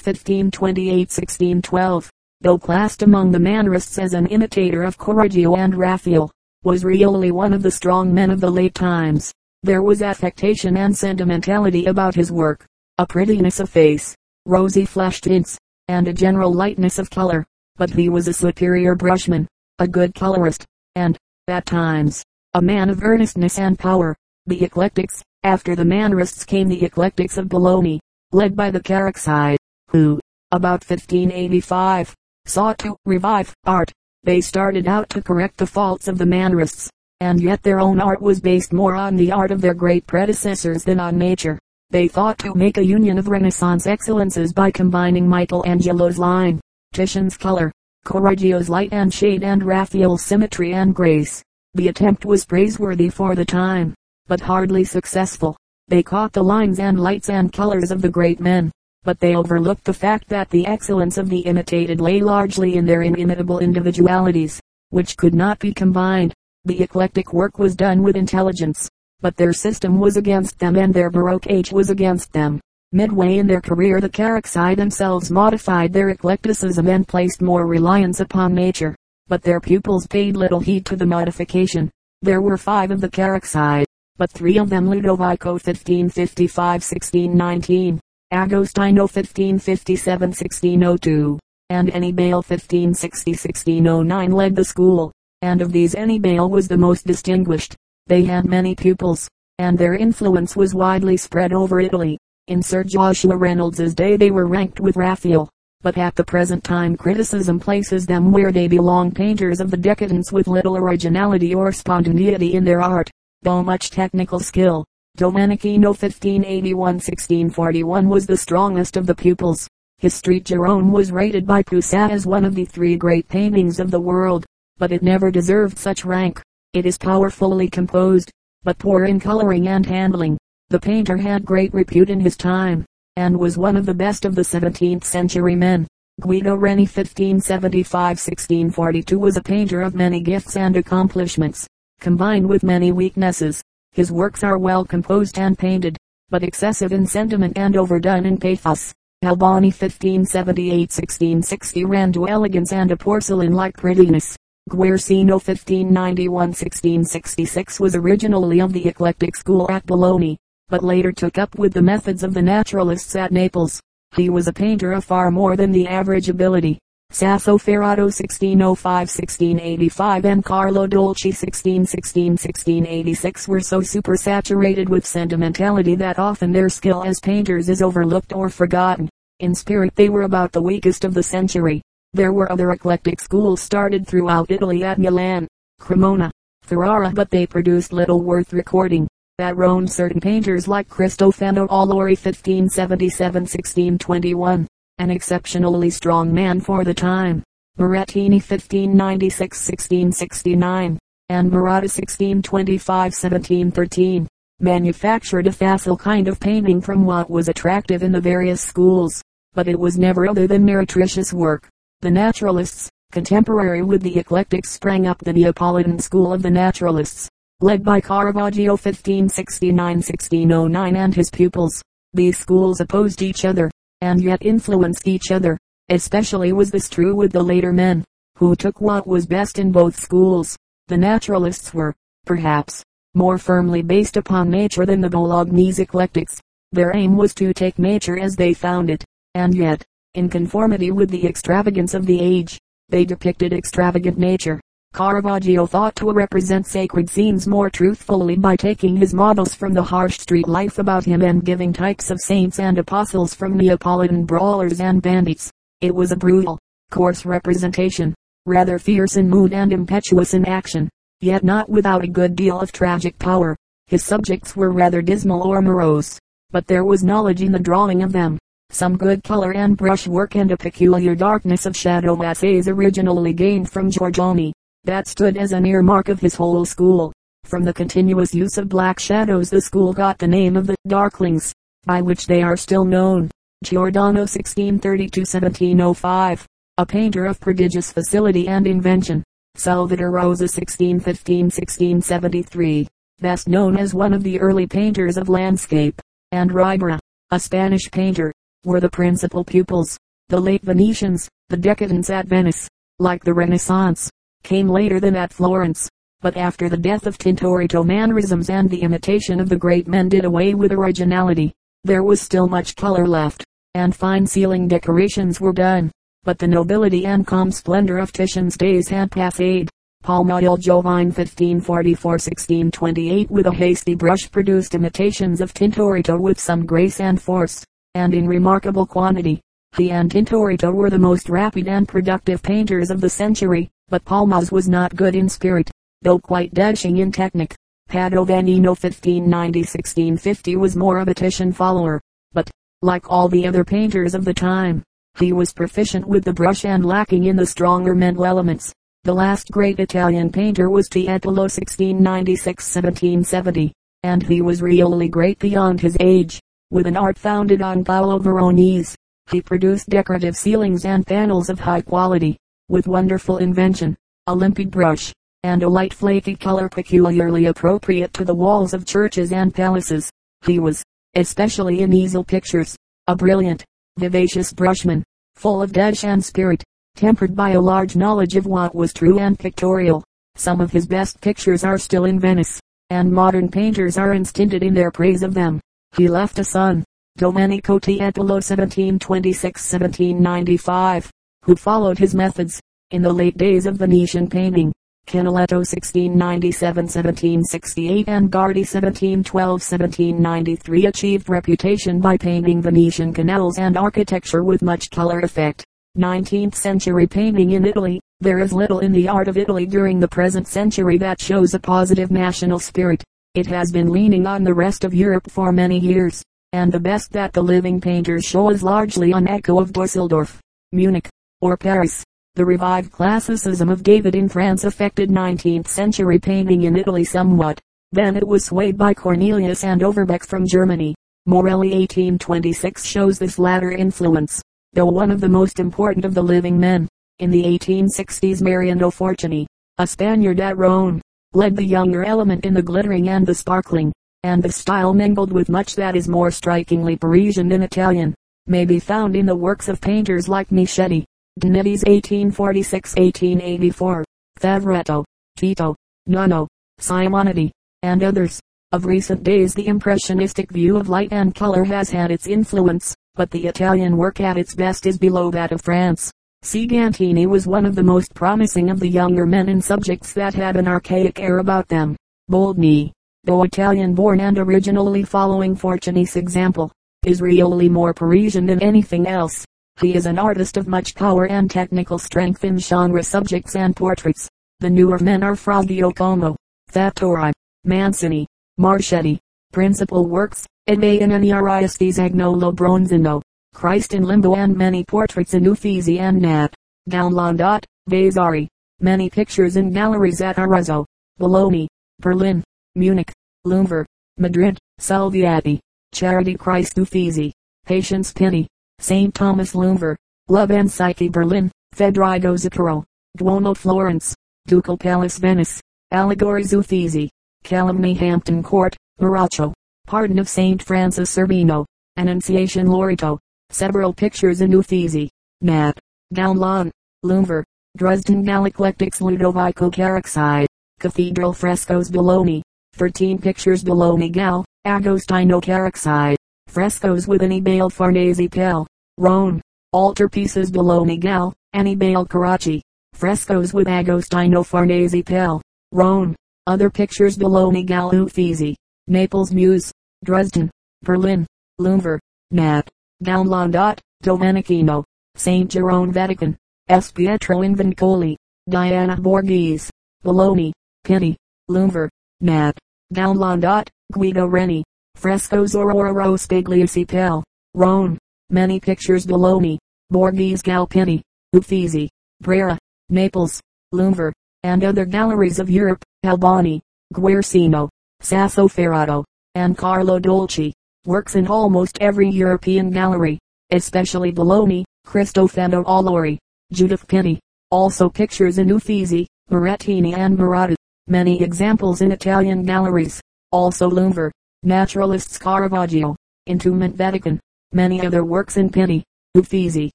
1528-1612, 0.50 2.08
though 2.40 2.58
classed 2.58 3.02
among 3.02 3.30
the 3.30 3.38
Mannerists 3.38 4.02
as 4.02 4.14
an 4.14 4.26
imitator 4.26 4.82
of 4.82 4.98
Correggio 4.98 5.56
and 5.56 5.74
Raphael, 5.74 6.30
was 6.64 6.84
really 6.84 7.30
one 7.30 7.52
of 7.52 7.62
the 7.62 7.70
strong 7.70 8.12
men 8.12 8.30
of 8.30 8.40
the 8.40 8.50
late 8.50 8.74
times. 8.74 9.32
There 9.62 9.82
was 9.82 10.02
affectation 10.02 10.76
and 10.76 10.96
sentimentality 10.96 11.86
about 11.86 12.14
his 12.14 12.30
work, 12.32 12.66
a 12.98 13.06
prettiness 13.06 13.60
of 13.60 13.70
face, 13.70 14.14
rosy 14.44 14.84
flesh 14.84 15.20
tints, 15.20 15.58
and 15.88 16.08
a 16.08 16.12
general 16.12 16.52
lightness 16.52 16.98
of 16.98 17.10
color 17.10 17.46
but 17.76 17.90
he 17.90 18.08
was 18.08 18.26
a 18.26 18.32
superior 18.32 18.94
brushman, 18.94 19.46
a 19.78 19.86
good 19.86 20.14
colorist, 20.14 20.64
and, 20.94 21.16
at 21.48 21.64
times, 21.64 22.24
a 22.54 22.60
man 22.60 22.90
of 22.90 23.04
earnestness 23.04 23.56
and 23.56 23.78
power. 23.78 24.16
The 24.46 24.64
eclectics, 24.64 25.22
after 25.44 25.76
the 25.76 25.84
Mannerists 25.84 26.44
came 26.44 26.66
the 26.68 26.84
eclectics 26.84 27.38
of 27.38 27.48
Bologna, 27.48 28.00
led 28.32 28.56
by 28.56 28.72
the 28.72 28.80
Caracci, 28.80 29.56
who, 29.90 30.18
about 30.50 30.84
1585, 30.84 32.14
sought 32.46 32.78
to 32.78 32.96
revive 33.04 33.54
art. 33.64 33.92
They 34.24 34.40
started 34.40 34.88
out 34.88 35.08
to 35.10 35.22
correct 35.22 35.58
the 35.58 35.68
faults 35.68 36.08
of 36.08 36.18
the 36.18 36.24
Mannerists, 36.24 36.88
and 37.20 37.40
yet 37.40 37.62
their 37.62 37.78
own 37.78 38.00
art 38.00 38.20
was 38.20 38.40
based 38.40 38.72
more 38.72 38.96
on 38.96 39.14
the 39.14 39.30
art 39.30 39.52
of 39.52 39.60
their 39.60 39.74
great 39.74 40.04
predecessors 40.08 40.82
than 40.82 40.98
on 40.98 41.16
nature. 41.16 41.60
They 41.90 42.08
thought 42.08 42.38
to 42.38 42.56
make 42.56 42.78
a 42.78 42.84
union 42.84 43.18
of 43.18 43.28
Renaissance 43.28 43.86
excellences 43.86 44.52
by 44.52 44.72
combining 44.72 45.28
Michelangelo's 45.28 46.18
line 46.18 46.60
Titian's 46.92 47.36
color, 47.36 47.70
Correggio's 48.06 48.68
light 48.68 48.92
and 48.92 49.12
shade 49.12 49.42
and 49.42 49.64
Raphael's 49.64 50.22
symmetry 50.22 50.72
and 50.74 50.94
grace. 50.94 51.42
The 51.74 51.88
attempt 51.88 52.24
was 52.24 52.44
praiseworthy 52.44 53.08
for 53.08 53.34
the 53.34 53.44
time, 53.44 53.94
but 54.28 54.40
hardly 54.40 54.84
successful. 54.84 55.56
They 55.88 56.04
caught 56.04 56.32
the 56.32 56.44
lines 56.44 56.78
and 56.78 57.00
lights 57.00 57.28
and 57.30 57.52
colors 57.52 57.90
of 57.90 58.00
the 58.00 58.08
great 58.08 58.38
men, 58.38 58.70
but 59.02 59.18
they 59.18 59.34
overlooked 59.34 59.84
the 59.84 59.92
fact 59.92 60.28
that 60.28 60.48
the 60.50 60.66
excellence 60.66 61.18
of 61.18 61.28
the 61.28 61.40
imitated 61.40 62.00
lay 62.00 62.20
largely 62.20 62.76
in 62.76 62.86
their 62.86 63.02
inimitable 63.02 63.58
individualities, 63.58 64.60
which 64.90 65.16
could 65.16 65.34
not 65.34 65.58
be 65.58 65.74
combined. 65.74 66.32
The 66.64 66.82
eclectic 66.82 67.32
work 67.32 67.58
was 67.58 67.74
done 67.74 68.04
with 68.04 68.14
intelligence, 68.14 68.88
but 69.20 69.36
their 69.36 69.52
system 69.52 69.98
was 69.98 70.16
against 70.16 70.60
them 70.60 70.76
and 70.76 70.94
their 70.94 71.10
Baroque 71.10 71.50
age 71.50 71.72
was 71.72 71.90
against 71.90 72.32
them. 72.32 72.60
Midway 72.96 73.36
in 73.36 73.46
their 73.46 73.60
career 73.60 74.00
the 74.00 74.08
Caracci 74.08 74.74
themselves 74.74 75.30
modified 75.30 75.92
their 75.92 76.08
eclecticism 76.08 76.88
and 76.88 77.06
placed 77.06 77.42
more 77.42 77.66
reliance 77.66 78.20
upon 78.20 78.54
nature, 78.54 78.96
but 79.28 79.42
their 79.42 79.60
pupils 79.60 80.06
paid 80.06 80.34
little 80.34 80.60
heed 80.60 80.86
to 80.86 80.96
the 80.96 81.04
modification. 81.04 81.90
There 82.22 82.40
were 82.40 82.56
five 82.56 82.90
of 82.90 83.02
the 83.02 83.10
Caracci, 83.10 83.84
but 84.16 84.30
three 84.30 84.56
of 84.56 84.70
them 84.70 84.88
Ludovico 84.88 85.58
1555-1619, 85.58 87.98
Agostino 88.32 89.06
1557-1602, 89.06 91.38
and 91.68 91.90
Annibale 91.90 92.42
1560-1609 92.42 94.32
led 94.32 94.56
the 94.56 94.64
school, 94.64 95.12
and 95.42 95.60
of 95.60 95.70
these 95.70 95.94
Annibale 95.94 96.48
was 96.48 96.66
the 96.66 96.78
most 96.78 97.06
distinguished. 97.06 97.76
They 98.06 98.24
had 98.24 98.46
many 98.46 98.74
pupils, 98.74 99.28
and 99.58 99.76
their 99.76 99.94
influence 99.94 100.56
was 100.56 100.74
widely 100.74 101.18
spread 101.18 101.52
over 101.52 101.78
Italy. 101.78 102.16
In 102.48 102.62
Sir 102.62 102.84
Joshua 102.84 103.36
Reynolds's 103.36 103.92
day 103.92 104.16
they 104.16 104.30
were 104.30 104.46
ranked 104.46 104.78
with 104.78 104.96
Raphael, 104.96 105.50
but 105.82 105.98
at 105.98 106.14
the 106.14 106.22
present 106.22 106.62
time 106.62 106.96
criticism 106.96 107.58
places 107.58 108.06
them 108.06 108.30
where 108.30 108.52
they 108.52 108.68
belong 108.68 109.10
painters 109.10 109.58
of 109.58 109.72
the 109.72 109.76
decadence 109.76 110.30
with 110.30 110.46
little 110.46 110.76
originality 110.76 111.56
or 111.56 111.72
spontaneity 111.72 112.54
in 112.54 112.62
their 112.62 112.80
art, 112.80 113.10
though 113.42 113.64
much 113.64 113.90
technical 113.90 114.38
skill. 114.38 114.84
Domenichino 115.18 115.92
1581-1641 115.92 118.06
was 118.06 118.28
the 118.28 118.36
strongest 118.36 118.96
of 118.96 119.06
the 119.06 119.14
pupils. 119.16 119.66
His 119.98 120.14
Street 120.14 120.44
Jerome 120.44 120.92
was 120.92 121.10
rated 121.10 121.48
by 121.48 121.64
Poussin 121.64 122.12
as 122.12 122.28
one 122.28 122.44
of 122.44 122.54
the 122.54 122.64
three 122.64 122.96
great 122.96 123.28
paintings 123.28 123.80
of 123.80 123.90
the 123.90 123.98
world, 123.98 124.46
but 124.78 124.92
it 124.92 125.02
never 125.02 125.32
deserved 125.32 125.78
such 125.78 126.04
rank. 126.04 126.40
It 126.74 126.86
is 126.86 126.96
powerfully 126.96 127.68
composed, 127.68 128.30
but 128.62 128.78
poor 128.78 129.04
in 129.04 129.18
coloring 129.18 129.66
and 129.66 129.84
handling. 129.84 130.38
The 130.68 130.80
painter 130.80 131.16
had 131.16 131.44
great 131.44 131.72
repute 131.72 132.10
in 132.10 132.18
his 132.18 132.36
time, 132.36 132.84
and 133.14 133.38
was 133.38 133.56
one 133.56 133.76
of 133.76 133.86
the 133.86 133.94
best 133.94 134.24
of 134.24 134.34
the 134.34 134.42
17th 134.42 135.04
century 135.04 135.54
men. 135.54 135.86
Guido 136.20 136.56
Reni 136.56 136.88
1575-1642 136.88 139.16
was 139.16 139.36
a 139.36 139.42
painter 139.42 139.82
of 139.82 139.94
many 139.94 140.20
gifts 140.20 140.56
and 140.56 140.76
accomplishments, 140.76 141.68
combined 142.00 142.48
with 142.48 142.64
many 142.64 142.90
weaknesses. 142.90 143.62
His 143.92 144.10
works 144.10 144.42
are 144.42 144.58
well 144.58 144.84
composed 144.84 145.38
and 145.38 145.56
painted, 145.56 145.96
but 146.30 146.42
excessive 146.42 146.92
in 146.92 147.06
sentiment 147.06 147.56
and 147.56 147.76
overdone 147.76 148.26
in 148.26 148.36
pathos. 148.36 148.92
Albani 149.22 149.70
1578-1660 149.70 151.88
ran 151.88 152.12
to 152.12 152.26
elegance 152.26 152.72
and 152.72 152.90
a 152.90 152.96
porcelain-like 152.96 153.76
prettiness. 153.76 154.36
Guercino 154.68 155.38
1591-1666 155.38 157.78
was 157.78 157.94
originally 157.94 158.60
of 158.60 158.72
the 158.72 158.88
eclectic 158.88 159.36
school 159.36 159.70
at 159.70 159.86
Bologna 159.86 160.36
but 160.68 160.82
later 160.82 161.12
took 161.12 161.38
up 161.38 161.56
with 161.58 161.72
the 161.72 161.82
methods 161.82 162.22
of 162.22 162.34
the 162.34 162.42
naturalists 162.42 163.14
at 163.14 163.30
Naples. 163.30 163.80
He 164.16 164.30
was 164.30 164.48
a 164.48 164.52
painter 164.52 164.92
of 164.92 165.04
far 165.04 165.30
more 165.30 165.56
than 165.56 165.70
the 165.70 165.86
average 165.86 166.28
ability. 166.28 166.78
Sasso 167.10 167.56
Ferrato 167.56 168.08
1605-1685 168.08 170.24
and 170.24 170.44
Carlo 170.44 170.88
Dolci 170.88 171.32
1616-1686 171.32 173.46
were 173.46 173.60
so 173.60 173.80
supersaturated 173.80 174.88
with 174.88 175.06
sentimentality 175.06 175.94
that 175.94 176.18
often 176.18 176.50
their 176.50 176.68
skill 176.68 177.04
as 177.04 177.20
painters 177.20 177.68
is 177.68 177.80
overlooked 177.80 178.32
or 178.32 178.50
forgotten. 178.50 179.08
In 179.38 179.54
spirit 179.54 179.94
they 179.94 180.08
were 180.08 180.22
about 180.22 180.50
the 180.50 180.62
weakest 180.62 181.04
of 181.04 181.14
the 181.14 181.22
century. 181.22 181.80
There 182.12 182.32
were 182.32 182.50
other 182.50 182.72
eclectic 182.72 183.20
schools 183.20 183.60
started 183.60 184.04
throughout 184.06 184.50
Italy 184.50 184.82
at 184.82 184.98
Milan, 184.98 185.46
Cremona, 185.78 186.32
Ferrara 186.62 187.12
but 187.14 187.30
they 187.30 187.46
produced 187.46 187.92
little 187.92 188.22
worth 188.22 188.52
recording. 188.52 189.06
That 189.38 189.58
Rome 189.58 189.86
certain 189.86 190.18
painters 190.18 190.66
like 190.66 190.88
Cristofano 190.88 191.68
Allori 191.68 192.16
1577-1621, 192.16 194.66
an 194.96 195.10
exceptionally 195.10 195.90
strong 195.90 196.32
man 196.32 196.58
for 196.58 196.84
the 196.84 196.94
time, 196.94 197.42
Berrettini 197.78 198.42
1596-1669, 198.42 200.96
and 201.28 201.52
Maratta 201.52 201.86
1625-1713, 201.86 204.26
manufactured 204.60 205.46
a 205.46 205.52
facile 205.52 205.98
kind 205.98 206.28
of 206.28 206.40
painting 206.40 206.80
from 206.80 207.04
what 207.04 207.28
was 207.28 207.50
attractive 207.50 208.02
in 208.02 208.12
the 208.12 208.20
various 208.22 208.62
schools, 208.62 209.20
but 209.52 209.68
it 209.68 209.78
was 209.78 209.98
never 209.98 210.26
other 210.26 210.46
than 210.46 210.64
meretricious 210.64 211.34
work. 211.34 211.68
The 212.00 212.10
naturalists, 212.10 212.88
contemporary 213.12 213.82
with 213.82 214.00
the 214.00 214.18
eclectics 214.18 214.70
sprang 214.70 215.06
up 215.06 215.18
the 215.18 215.34
Neapolitan 215.34 215.98
school 215.98 216.32
of 216.32 216.40
the 216.40 216.50
naturalists, 216.50 217.28
led 217.60 217.82
by 217.82 218.00
Caravaggio 218.00 218.76
1569-1609 218.76 220.96
and 220.96 221.14
his 221.14 221.30
pupils. 221.30 221.82
These 222.12 222.38
schools 222.38 222.80
opposed 222.80 223.22
each 223.22 223.46
other, 223.46 223.70
and 224.00 224.22
yet 224.22 224.44
influenced 224.44 225.08
each 225.08 225.30
other. 225.30 225.56
Especially 225.88 226.52
was 226.52 226.70
this 226.70 226.88
true 226.88 227.14
with 227.14 227.32
the 227.32 227.42
later 227.42 227.72
men, 227.72 228.04
who 228.36 228.56
took 228.56 228.80
what 228.80 229.06
was 229.06 229.24
best 229.24 229.58
in 229.58 229.72
both 229.72 229.98
schools. 229.98 230.56
The 230.88 230.96
naturalists 230.96 231.72
were, 231.72 231.94
perhaps, 232.24 232.82
more 233.14 233.38
firmly 233.38 233.82
based 233.82 234.16
upon 234.16 234.50
nature 234.50 234.84
than 234.84 235.00
the 235.00 235.08
Bolognese 235.08 235.80
eclectics. 235.80 236.40
Their 236.72 236.94
aim 236.94 237.16
was 237.16 237.34
to 237.36 237.54
take 237.54 237.78
nature 237.78 238.18
as 238.18 238.36
they 238.36 238.52
found 238.52 238.90
it, 238.90 239.04
and 239.34 239.54
yet, 239.54 239.82
in 240.14 240.28
conformity 240.28 240.90
with 240.90 241.08
the 241.08 241.26
extravagance 241.26 241.94
of 241.94 242.04
the 242.04 242.20
age, 242.20 242.58
they 242.88 243.04
depicted 243.04 243.52
extravagant 243.52 244.18
nature. 244.18 244.60
Caravaggio 244.96 245.66
thought 245.66 245.94
to 245.96 246.10
represent 246.10 246.66
sacred 246.66 247.10
scenes 247.10 247.46
more 247.46 247.68
truthfully 247.68 248.34
by 248.34 248.56
taking 248.56 248.96
his 248.96 249.12
models 249.12 249.54
from 249.54 249.74
the 249.74 249.82
harsh 249.82 250.16
street 250.18 250.48
life 250.48 250.78
about 250.78 251.04
him 251.04 251.20
and 251.20 251.44
giving 251.44 251.70
types 251.70 252.10
of 252.10 252.18
saints 252.18 252.58
and 252.58 252.78
apostles 252.78 253.34
from 253.34 253.58
Neapolitan 253.58 254.24
brawlers 254.24 254.80
and 254.80 255.02
bandits. 255.02 255.52
It 255.82 255.94
was 255.94 256.12
a 256.12 256.16
brutal, 256.16 256.58
coarse 256.90 257.26
representation, 257.26 258.14
rather 258.46 258.78
fierce 258.78 259.18
in 259.18 259.28
mood 259.28 259.52
and 259.52 259.70
impetuous 259.70 260.32
in 260.32 260.46
action, 260.46 260.88
yet 261.20 261.44
not 261.44 261.68
without 261.68 262.02
a 262.02 262.08
good 262.08 262.34
deal 262.34 262.58
of 262.58 262.72
tragic 262.72 263.18
power. 263.18 263.54
His 263.88 264.02
subjects 264.02 264.56
were 264.56 264.70
rather 264.70 265.02
dismal 265.02 265.42
or 265.42 265.60
morose, 265.60 266.18
but 266.52 266.66
there 266.66 266.86
was 266.86 267.04
knowledge 267.04 267.42
in 267.42 267.52
the 267.52 267.58
drawing 267.58 268.02
of 268.02 268.12
them, 268.12 268.38
some 268.70 268.96
good 268.96 269.22
color 269.24 269.52
and 269.52 269.76
brushwork 269.76 270.36
and 270.36 270.52
a 270.52 270.56
peculiar 270.56 271.14
darkness 271.14 271.66
of 271.66 271.76
shadow 271.76 272.22
essays 272.22 272.66
originally 272.66 273.34
gained 273.34 273.70
from 273.70 273.90
Giorgione, 273.90 274.52
that 274.86 275.06
stood 275.06 275.36
as 275.36 275.52
an 275.52 275.66
earmark 275.66 276.08
of 276.08 276.20
his 276.20 276.36
whole 276.36 276.64
school. 276.64 277.12
From 277.44 277.64
the 277.64 277.74
continuous 277.74 278.34
use 278.34 278.56
of 278.56 278.68
black 278.68 278.98
shadows 278.98 279.50
the 279.50 279.60
school 279.60 279.92
got 279.92 280.18
the 280.18 280.26
name 280.26 280.56
of 280.56 280.66
the 280.66 280.74
Darklings, 280.88 281.52
by 281.84 282.00
which 282.00 282.26
they 282.26 282.42
are 282.42 282.56
still 282.56 282.84
known. 282.84 283.30
Giordano 283.64 284.24
1632-1705, 284.24 286.44
a 286.78 286.86
painter 286.86 287.26
of 287.26 287.40
prodigious 287.40 287.92
facility 287.92 288.48
and 288.48 288.66
invention. 288.66 289.22
Salvator 289.56 290.10
Rosa 290.10 290.44
1615-1673, 290.44 292.86
best 293.20 293.48
known 293.48 293.76
as 293.76 293.94
one 293.94 294.12
of 294.12 294.22
the 294.22 294.38
early 294.38 294.66
painters 294.66 295.16
of 295.16 295.28
landscape, 295.28 296.00
and 296.32 296.52
Ribera, 296.52 296.98
a 297.30 297.40
Spanish 297.40 297.90
painter, 297.90 298.32
were 298.64 298.80
the 298.80 298.90
principal 298.90 299.44
pupils. 299.44 299.96
The 300.28 300.40
late 300.40 300.62
Venetians, 300.62 301.28
the 301.48 301.56
decadents 301.56 302.10
at 302.10 302.26
Venice, 302.26 302.68
like 302.98 303.24
the 303.24 303.32
Renaissance, 303.32 304.10
came 304.46 304.68
later 304.68 305.00
than 305.00 305.16
at 305.16 305.32
Florence. 305.32 305.88
But 306.22 306.36
after 306.36 306.68
the 306.68 306.76
death 306.76 307.06
of 307.06 307.18
Tintoretto 307.18 307.84
mannerisms 307.84 308.48
and 308.48 308.70
the 308.70 308.80
imitation 308.80 309.40
of 309.40 309.48
the 309.48 309.56
great 309.56 309.88
men 309.88 310.08
did 310.08 310.24
away 310.24 310.54
with 310.54 310.70
originality, 310.72 311.52
there 311.82 312.04
was 312.04 312.20
still 312.20 312.46
much 312.46 312.76
color 312.76 313.08
left, 313.08 313.42
and 313.74 313.92
fine 313.94 314.24
ceiling 314.24 314.68
decorations 314.68 315.40
were 315.40 315.52
done. 315.52 315.90
But 316.22 316.38
the 316.38 316.46
nobility 316.46 317.06
and 317.06 317.26
calm 317.26 317.50
splendor 317.50 317.98
of 317.98 318.12
Titian's 318.12 318.56
days 318.56 318.88
had 318.88 319.10
passed. 319.10 319.68
Palma 320.04 320.40
il 320.40 320.56
Giovine 320.56 321.12
1544-1628 321.12 323.28
with 323.28 323.46
a 323.46 323.52
hasty 323.52 323.96
brush 323.96 324.30
produced 324.30 324.76
imitations 324.76 325.40
of 325.40 325.52
Tintoretto 325.52 326.20
with 326.20 326.38
some 326.38 326.64
grace 326.64 327.00
and 327.00 327.20
force, 327.20 327.64
and 327.96 328.14
in 328.14 328.28
remarkable 328.28 328.86
quantity. 328.86 329.40
He 329.76 329.90
and 329.90 330.08
Tintoretto 330.08 330.72
were 330.72 330.90
the 330.90 331.00
most 331.00 331.28
rapid 331.28 331.66
and 331.66 331.88
productive 331.88 332.42
painters 332.42 332.90
of 332.90 333.00
the 333.00 333.10
century, 333.10 333.72
but 333.88 334.04
Palma's 334.04 334.50
was 334.50 334.68
not 334.68 334.96
good 334.96 335.14
in 335.14 335.28
spirit, 335.28 335.70
though 336.02 336.18
quite 336.18 336.52
dashing 336.54 336.98
in 336.98 337.12
technique. 337.12 337.54
Padovanino 337.88 338.76
1590-1650 338.76 340.56
was 340.56 340.74
more 340.74 340.98
of 340.98 341.06
a 341.08 341.14
Titian 341.14 341.52
follower, 341.52 342.00
but, 342.32 342.50
like 342.82 343.08
all 343.10 343.28
the 343.28 343.46
other 343.46 343.64
painters 343.64 344.14
of 344.14 344.24
the 344.24 344.34
time, 344.34 344.82
he 345.18 345.32
was 345.32 345.52
proficient 345.52 346.06
with 346.06 346.24
the 346.24 346.32
brush 346.32 346.64
and 346.64 346.84
lacking 346.84 347.24
in 347.24 347.36
the 347.36 347.46
stronger 347.46 347.94
mental 347.94 348.26
elements. 348.26 348.72
The 349.04 349.14
last 349.14 349.52
great 349.52 349.78
Italian 349.78 350.32
painter 350.32 350.68
was 350.68 350.88
Tiepolo 350.88 351.46
1696-1770, 351.46 353.70
and 354.02 354.22
he 354.22 354.42
was 354.42 354.62
really 354.62 355.08
great 355.08 355.38
beyond 355.38 355.80
his 355.80 355.96
age. 356.00 356.40
With 356.72 356.88
an 356.88 356.96
art 356.96 357.16
founded 357.16 357.62
on 357.62 357.84
Paolo 357.84 358.18
Veronese, 358.18 358.96
he 359.30 359.40
produced 359.40 359.88
decorative 359.88 360.36
ceilings 360.36 360.84
and 360.84 361.06
panels 361.06 361.48
of 361.48 361.60
high 361.60 361.82
quality, 361.82 362.36
with 362.68 362.88
wonderful 362.88 363.38
invention, 363.38 363.96
a 364.26 364.34
limpid 364.34 364.70
brush, 364.70 365.12
and 365.44 365.62
a 365.62 365.68
light 365.68 365.94
flaky 365.94 366.34
color 366.34 366.68
peculiarly 366.68 367.46
appropriate 367.46 368.12
to 368.12 368.24
the 368.24 368.34
walls 368.34 368.74
of 368.74 368.84
churches 368.84 369.32
and 369.32 369.54
palaces. 369.54 370.10
He 370.44 370.58
was, 370.58 370.82
especially 371.14 371.82
in 371.82 371.92
easel 371.92 372.24
pictures, 372.24 372.76
a 373.06 373.14
brilliant, 373.14 373.64
vivacious 373.98 374.52
brushman, 374.52 375.04
full 375.36 375.62
of 375.62 375.72
dash 375.72 376.04
and 376.04 376.24
spirit, 376.24 376.64
tempered 376.96 377.36
by 377.36 377.50
a 377.50 377.60
large 377.60 377.94
knowledge 377.94 378.36
of 378.36 378.46
what 378.46 378.74
was 378.74 378.92
true 378.92 379.18
and 379.18 379.38
pictorial. 379.38 380.02
Some 380.34 380.60
of 380.60 380.72
his 380.72 380.86
best 380.86 381.20
pictures 381.20 381.62
are 381.62 381.78
still 381.78 382.06
in 382.06 382.18
Venice, 382.18 382.58
and 382.90 383.12
modern 383.12 383.48
painters 383.48 383.96
are 383.96 384.12
instinted 384.12 384.62
in 384.62 384.74
their 384.74 384.90
praise 384.90 385.22
of 385.22 385.34
them. 385.34 385.60
He 385.96 386.08
left 386.08 386.38
a 386.38 386.44
son, 386.44 386.84
Domenico 387.16 387.78
Tiepolo 387.78 388.40
1726-1795, 388.40 391.08
who 391.46 391.56
followed 391.56 391.96
his 391.96 392.14
methods, 392.14 392.60
in 392.90 393.00
the 393.02 393.12
late 393.12 393.38
days 393.38 393.66
of 393.66 393.76
Venetian 393.76 394.28
painting. 394.28 394.72
Canaletto 395.06 395.62
1697-1768 395.62 398.08
and 398.08 398.30
Guardi 398.30 398.62
1712-1793 398.62 400.88
achieved 400.88 401.28
reputation 401.28 402.00
by 402.00 402.16
painting 402.16 402.60
Venetian 402.60 403.12
canals 403.12 403.58
and 403.58 403.76
architecture 403.76 404.42
with 404.42 404.62
much 404.62 404.90
color 404.90 405.20
effect. 405.20 405.64
19th 405.96 406.56
century 406.56 407.06
painting 407.06 407.52
in 407.52 407.64
Italy. 407.64 408.00
There 408.20 408.40
is 408.40 408.52
little 408.52 408.80
in 408.80 408.90
the 408.90 409.08
art 409.08 409.28
of 409.28 409.36
Italy 409.36 409.66
during 409.66 410.00
the 410.00 410.08
present 410.08 410.48
century 410.48 410.98
that 410.98 411.20
shows 411.20 411.54
a 411.54 411.60
positive 411.60 412.10
national 412.10 412.58
spirit. 412.58 413.04
It 413.34 413.46
has 413.46 413.70
been 413.70 413.92
leaning 413.92 414.26
on 414.26 414.42
the 414.42 414.54
rest 414.54 414.82
of 414.82 414.92
Europe 414.92 415.30
for 415.30 415.52
many 415.52 415.78
years, 415.78 416.24
and 416.52 416.72
the 416.72 416.80
best 416.80 417.12
that 417.12 417.32
the 417.32 417.42
living 417.42 417.80
painters 417.80 418.24
show 418.24 418.50
is 418.50 418.64
largely 418.64 419.12
an 419.12 419.28
echo 419.28 419.60
of 419.60 419.72
Dusseldorf, 419.72 420.40
Munich, 420.72 421.08
or 421.40 421.56
Paris. 421.56 422.04
The 422.34 422.44
revived 422.44 422.92
classicism 422.92 423.68
of 423.68 423.82
David 423.82 424.14
in 424.14 424.28
France 424.28 424.64
affected 424.64 425.10
19th 425.10 425.68
century 425.68 426.18
painting 426.18 426.64
in 426.64 426.76
Italy 426.76 427.04
somewhat. 427.04 427.60
Then 427.92 428.16
it 428.16 428.26
was 428.26 428.44
swayed 428.44 428.76
by 428.76 428.94
Cornelius 428.94 429.64
and 429.64 429.82
Overbeck 429.82 430.24
from 430.24 430.46
Germany. 430.46 430.94
Morelli 431.26 431.70
1826 431.70 432.84
shows 432.84 433.18
this 433.18 433.38
latter 433.38 433.70
influence, 433.70 434.42
though 434.74 434.86
one 434.86 435.10
of 435.10 435.20
the 435.20 435.28
most 435.28 435.58
important 435.58 436.04
of 436.04 436.14
the 436.14 436.22
living 436.22 436.58
men. 436.58 436.88
In 437.18 437.30
the 437.30 437.42
1860s 437.42 438.42
Mariano 438.42 438.90
Fortuny, 438.90 439.46
a 439.78 439.86
Spaniard 439.86 440.40
at 440.40 440.58
Rome, 440.58 441.00
led 441.32 441.56
the 441.56 441.64
younger 441.64 442.04
element 442.04 442.44
in 442.44 442.54
the 442.54 442.62
glittering 442.62 443.08
and 443.08 443.26
the 443.26 443.34
sparkling, 443.34 443.92
and 444.22 444.42
the 444.42 444.52
style 444.52 444.92
mingled 444.92 445.32
with 445.32 445.48
much 445.48 445.74
that 445.76 445.96
is 445.96 446.08
more 446.08 446.30
strikingly 446.30 446.96
Parisian 446.96 447.48
than 447.48 447.62
Italian, 447.62 448.14
may 448.46 448.64
be 448.64 448.78
found 448.78 449.16
in 449.16 449.26
the 449.26 449.34
works 449.34 449.68
of 449.68 449.80
painters 449.80 450.28
like 450.28 450.50
Michetti, 450.50 451.04
Diniz 451.38 451.84
1846-1884, 451.84 454.04
Favretto, 454.40 455.04
Tito, 455.36 455.76
Nuno, 456.06 456.48
Simonetti, 456.80 457.50
and 457.82 458.02
others. 458.02 458.40
Of 458.72 458.86
recent 458.86 459.22
days 459.22 459.54
the 459.54 459.66
impressionistic 459.66 460.50
view 460.50 460.78
of 460.78 460.88
light 460.88 461.12
and 461.12 461.34
color 461.34 461.62
has 461.64 461.90
had 461.90 462.10
its 462.10 462.26
influence, 462.26 462.94
but 463.14 463.30
the 463.30 463.46
Italian 463.46 463.98
work 463.98 464.18
at 464.20 464.38
its 464.38 464.54
best 464.54 464.86
is 464.86 464.96
below 464.98 465.30
that 465.30 465.52
of 465.52 465.60
France. 465.60 466.10
Segantini 466.42 467.26
was 467.26 467.46
one 467.46 467.66
of 467.66 467.74
the 467.74 467.82
most 467.82 468.14
promising 468.14 468.70
of 468.70 468.80
the 468.80 468.88
younger 468.88 469.26
men 469.26 469.50
in 469.50 469.60
subjects 469.60 470.14
that 470.14 470.32
had 470.32 470.56
an 470.56 470.66
archaic 470.66 471.20
air 471.20 471.36
about 471.38 471.68
them. 471.68 471.96
Boldini, 472.30 472.92
though 473.24 473.42
Italian 473.42 473.94
born 473.94 474.20
and 474.20 474.38
originally 474.38 475.02
following 475.02 475.54
Fortuny's 475.54 476.16
example, 476.16 476.72
is 477.04 477.20
really 477.20 477.68
more 477.68 477.92
Parisian 477.92 478.46
than 478.46 478.62
anything 478.62 479.06
else. 479.06 479.44
He 479.80 479.94
is 479.94 480.06
an 480.06 480.18
artist 480.18 480.56
of 480.56 480.66
much 480.66 480.94
power 480.94 481.26
and 481.26 481.50
technical 481.50 481.98
strength 481.98 482.44
in 482.44 482.58
genre 482.58 483.02
subjects 483.02 483.56
and 483.56 483.76
portraits. 483.76 484.28
The 484.60 484.70
newer 484.70 484.98
men 484.98 485.22
are 485.22 485.36
Fra 485.36 485.62
Giacomo, 485.62 486.34
Fattori, 486.72 487.32
Mancini, 487.64 488.26
Marchetti, 488.58 489.18
Principal 489.52 490.06
works, 490.06 490.46
Ed 490.66 490.78
Ariastes 490.78 491.98
Agnolo 491.98 492.54
Bronzino, 492.54 493.20
Christ 493.52 493.92
in 493.92 494.02
Limbo 494.02 494.34
and 494.34 494.56
many 494.56 494.82
portraits 494.82 495.34
in 495.34 495.44
Uffizi 495.44 495.98
and 495.98 496.22
Nat. 496.22 496.54
Downlandot, 496.88 497.64
Vasari. 497.88 498.48
Many 498.80 499.10
pictures 499.10 499.56
in 499.56 499.72
galleries 499.72 500.20
at 500.20 500.38
Arezzo, 500.38 500.84
Bologna, 501.18 501.68
Berlin, 502.00 502.44
Munich, 502.74 503.10
Lumber, 503.44 503.86
Madrid, 504.18 504.58
Salviati, 504.80 505.58
Charity 505.92 506.34
Christ 506.34 506.76
Uffizi, 506.76 507.32
Patience 507.64 508.12
Pini, 508.12 508.46
St. 508.78 509.14
Thomas 509.14 509.54
Lumber, 509.54 509.96
Love 510.28 510.50
and 510.50 510.70
Psyche 510.70 511.08
Berlin, 511.08 511.50
Federigo 511.74 512.36
Zuccaro, 512.36 512.84
Duomo 513.16 513.56
Florence, 513.56 514.14
Ducal 514.46 514.76
Palace 514.76 515.18
Venice, 515.18 515.60
Allegories 515.92 516.52
Uffizi, 516.52 517.10
Calumny 517.44 517.94
Hampton 517.94 518.42
Court, 518.42 518.76
Baroccio, 519.00 519.52
Pardon 519.86 520.18
of 520.18 520.28
St. 520.28 520.62
Francis 520.62 521.16
Urbino, 521.16 521.64
Annunciation 521.96 522.66
Loreto, 522.66 523.18
several 523.50 523.92
pictures 523.92 524.40
in 524.40 524.52
Uffizi, 524.52 525.08
Nat, 525.42 525.78
Downlawn, 526.12 526.70
Lumber, 527.02 527.44
Dresden 527.76 528.24
Galaclectics 528.24 529.00
Ludovico 529.00 529.70
Caracci, 529.72 530.46
Cathedral 530.80 531.32
Frescoes 531.32 531.90
Bologna, 531.90 532.42
13 532.74 533.18
pictures 533.18 533.62
Bologna 533.62 534.08
Gal, 534.08 534.44
Agostino 534.64 535.40
Caracci, 535.40 536.15
frescoes 536.56 537.06
with 537.06 537.20
Annibale 537.20 537.70
Farnese 537.70 538.30
Pell, 538.30 538.66
Rome, 538.96 539.42
altarpieces 539.74 540.50
Bologna 540.50 540.96
Gal, 540.96 541.34
Annibale 541.54 542.08
Carracci, 542.08 542.62
frescoes 542.94 543.52
with 543.52 543.68
Agostino 543.68 544.42
Farnese 544.42 545.02
Pell, 545.02 545.42
Rome, 545.72 546.16
other 546.46 546.70
pictures 546.70 547.18
Bologna 547.18 547.62
Gal 547.62 547.90
Uffizi, 547.90 548.56
Naples 548.86 549.34
Muse, 549.34 549.70
Dresden, 550.02 550.50
Berlin, 550.80 551.26
Lumber, 551.58 552.00
Nat, 552.30 552.66
Downlandot, 553.04 553.78
Domenichino, 554.02 554.82
St. 555.14 555.50
Jerome 555.50 555.92
Vatican, 555.92 556.38
S. 556.70 556.90
Pietro 556.90 557.40
Invincoli, 557.40 558.16
Diana 558.48 558.96
Borghese, 558.96 559.68
Bologna, 560.02 560.54
Pitti, 560.84 561.16
Lumber, 561.48 561.90
Nat, 562.22 562.56
Downlandot, 562.94 563.68
Guido 563.92 564.24
Reni, 564.24 564.64
Frescoes 564.96 565.54
Aurora 565.54 565.92
Spigliusi 566.16 566.88
Pell, 566.88 567.22
Rome, 567.54 567.98
many 568.30 568.58
pictures 568.58 569.04
Bologna, 569.04 569.58
Borghese 569.92 570.42
Galpini, 570.42 571.02
Uffizi, 571.34 571.88
Brera, 572.22 572.58
Naples, 572.88 573.40
Lumber, 573.72 574.12
and 574.42 574.64
other 574.64 574.86
galleries 574.86 575.38
of 575.38 575.50
Europe, 575.50 575.84
Albani, 576.04 576.62
Guercino, 576.94 577.68
Sassoferrato, 578.02 579.04
and 579.34 579.56
Carlo 579.56 580.00
Dolci 580.00 580.52
works 580.86 581.14
in 581.14 581.26
almost 581.28 581.76
every 581.80 582.08
European 582.08 582.70
gallery, 582.70 583.18
especially 583.50 584.10
Bologna, 584.10 584.64
Cristofano 584.86 585.62
Allori, 585.66 586.16
Judith 586.52 586.86
Pitti. 586.88 587.18
Also 587.50 587.88
pictures 587.88 588.38
in 588.38 588.48
Uffizi, 588.48 589.06
Berrettini 589.30 589.96
and 589.96 590.16
Maratta. 590.16 590.56
Many 590.88 591.22
examples 591.22 591.80
in 591.80 591.92
Italian 591.92 592.44
galleries. 592.44 593.00
Also 593.30 593.68
Lumber, 593.68 594.10
Naturalists 594.46 595.18
Caravaggio, 595.18 595.96
Entombment 596.28 596.76
Vatican. 596.76 597.18
Many 597.50 597.84
other 597.84 598.04
works 598.04 598.36
in 598.36 598.48
Pitti, 598.48 598.84
Uffizi, 599.16 599.72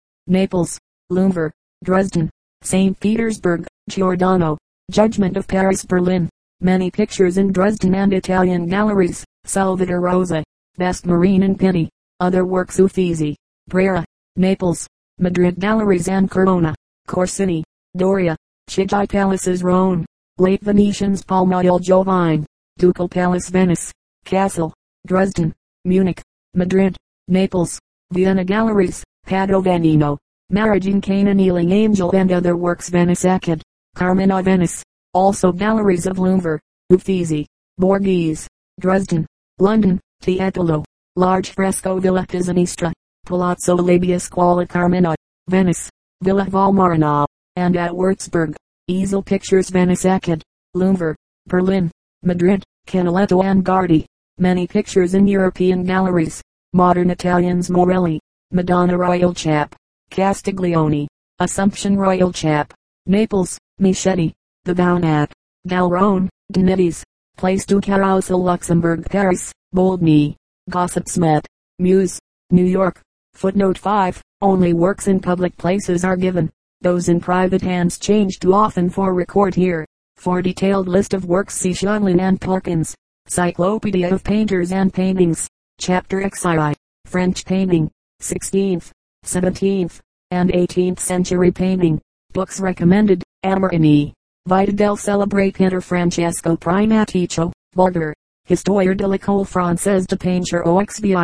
Naples, 0.27 0.79
Lumber, 1.10 1.51
Dresden, 1.84 2.29
St. 2.62 2.97
Petersburg, 3.01 3.67
Giordano, 3.89 4.57
Judgment 4.89 5.36
of 5.36 5.45
Paris 5.45 5.84
Berlin. 5.84 6.29
Many 6.62 6.89
pictures 6.89 7.38
in 7.38 7.51
Dresden 7.51 7.95
and 7.95 8.13
Italian 8.13 8.65
galleries. 8.65 9.25
Salvator 9.43 9.99
Rosa, 9.99 10.41
Best 10.77 11.05
Marine 11.05 11.43
and 11.43 11.60
Pitti. 11.60 11.89
Other 12.21 12.45
works 12.45 12.79
Uffizi, 12.79 13.36
Brera, 13.67 14.05
Naples, 14.38 14.88
Madrid 15.19 15.60
Galleries 15.60 16.07
and 16.07 16.31
Colonna, 16.31 16.73
Corsini, 17.10 17.62
Doria, 17.97 18.38
Chigi 18.69 19.10
Palaces 19.10 19.63
Rome, 19.63 20.05
Late 20.38 20.62
Venetians 20.62 21.25
Palma 21.25 21.62
il 21.62 21.79
Giovine, 21.79 22.45
Ducal 22.77 23.10
Palace 23.10 23.49
Venice, 23.49 23.91
Castle, 24.25 24.73
Dresden, 25.07 25.53
Munich, 25.86 26.21
Madrid, 26.53 26.95
Naples, 27.27 27.79
Vienna 28.12 28.43
Galleries, 28.43 29.03
Padovanino, 29.25 30.17
Marriage 30.49 30.88
in 30.88 30.99
Cana 30.99 31.34
Kneeling 31.34 31.71
Angel 31.71 32.12
and 32.12 32.31
other 32.31 32.55
works 32.57 32.89
Venice 32.89 33.25
Acad, 33.25 33.62
Carmina 33.95 34.43
Venice, 34.43 34.84
also 35.13 35.51
galleries 35.51 36.05
of 36.05 36.19
Louvre, 36.19 36.60
Uffizi, 36.91 37.45
Borghese, 37.79 38.47
Dresden, 38.79 39.25
London, 39.60 39.99
Tiepolo, 40.21 40.84
large 41.15 41.51
fresco 41.51 41.99
Villa 41.99 42.25
Pisanistra, 42.27 42.91
Palazzo 43.25 43.75
Labia 43.75 44.19
Scuola 44.19 44.67
Carmina, 44.67 45.15
Venice, 45.47 45.89
Villa 46.21 46.45
Valmarana, 46.45 47.25
and 47.55 47.77
at 47.77 47.91
Würzburg, 47.91 48.55
easel 48.88 49.23
pictures 49.23 49.69
Venice 49.69 50.05
Acad, 50.05 50.43
Louvre, 50.73 51.15
Berlin, 51.47 51.89
Madrid, 52.23 52.63
Canaletto 52.88 53.43
and 53.43 53.63
Guardi, 53.65 54.05
many 54.41 54.65
pictures 54.65 55.13
in 55.13 55.27
European 55.27 55.86
galleries, 55.86 56.41
modern 56.73 57.12
Italians 57.12 57.69
Morelli, 57.69 58.19
Madonna 58.51 58.97
Royal 58.97 59.34
Chap, 59.34 59.75
Castiglione, 60.10 61.08
Assumption 61.39 61.95
Royal 61.95 62.34
Chap, 62.34 62.73
Naples, 63.06 63.58
Michetti, 63.80 64.34
the 64.65 64.73
Baunat, 64.73 65.32
Galrone, 65.67 66.27
Donettis, 66.51 67.04
Place 67.38 67.65
du 67.65 67.80
Carrousel 67.80 68.43
Luxembourg 68.43 69.06
Paris, 69.10 69.51
Boldini, 69.73 70.36
Gossip 70.69 71.08
Smith, 71.08 71.45
Muse, 71.80 72.19
New 72.49 72.65
York. 72.65 72.99
Footnote 73.34 73.77
5. 73.77 74.21
Only 74.41 74.73
works 74.73 75.08
in 75.08 75.19
public 75.19 75.56
places 75.58 76.04
are 76.04 76.17
given. 76.17 76.49
Those 76.82 77.10
in 77.10 77.19
private 77.19 77.62
hands 77.62 77.99
change 77.99 78.39
too 78.39 78.54
often 78.54 78.89
for 78.89 79.13
record 79.13 79.56
here. 79.56 79.86
For 80.17 80.41
detailed 80.41 80.88
list 80.88 81.13
of 81.13 81.25
works 81.25 81.56
see 81.56 81.73
Champlin 81.73 82.19
and 82.19 82.41
Perkins. 82.41 82.95
Cyclopedia 83.27 84.13
of 84.13 84.23
Painters 84.23 84.71
and 84.71 84.93
Paintings. 84.93 85.47
Chapter 85.79 86.27
XI. 86.29 86.73
French 87.05 87.45
Painting. 87.45 87.89
16th, 88.21 88.91
17th, 89.25 89.99
and 90.31 90.51
18th 90.51 90.99
century 90.99 91.51
painting. 91.51 91.99
Books 92.34 92.60
recommended. 92.60 93.23
Amorini. 93.43 94.13
Vita 94.45 94.71
del 94.71 94.97
Celebre 94.97 95.51
Pinter 95.53 95.81
Francesco 95.81 96.55
Primaticcio. 96.55 97.51
Border. 97.73 98.13
Histoire 98.47 98.95
de 98.95 99.07
l'école 99.07 99.45
française 99.45 100.05
de 100.07 100.17
peinture 100.17 100.63
au 100.65 100.84
xvi 100.84 101.15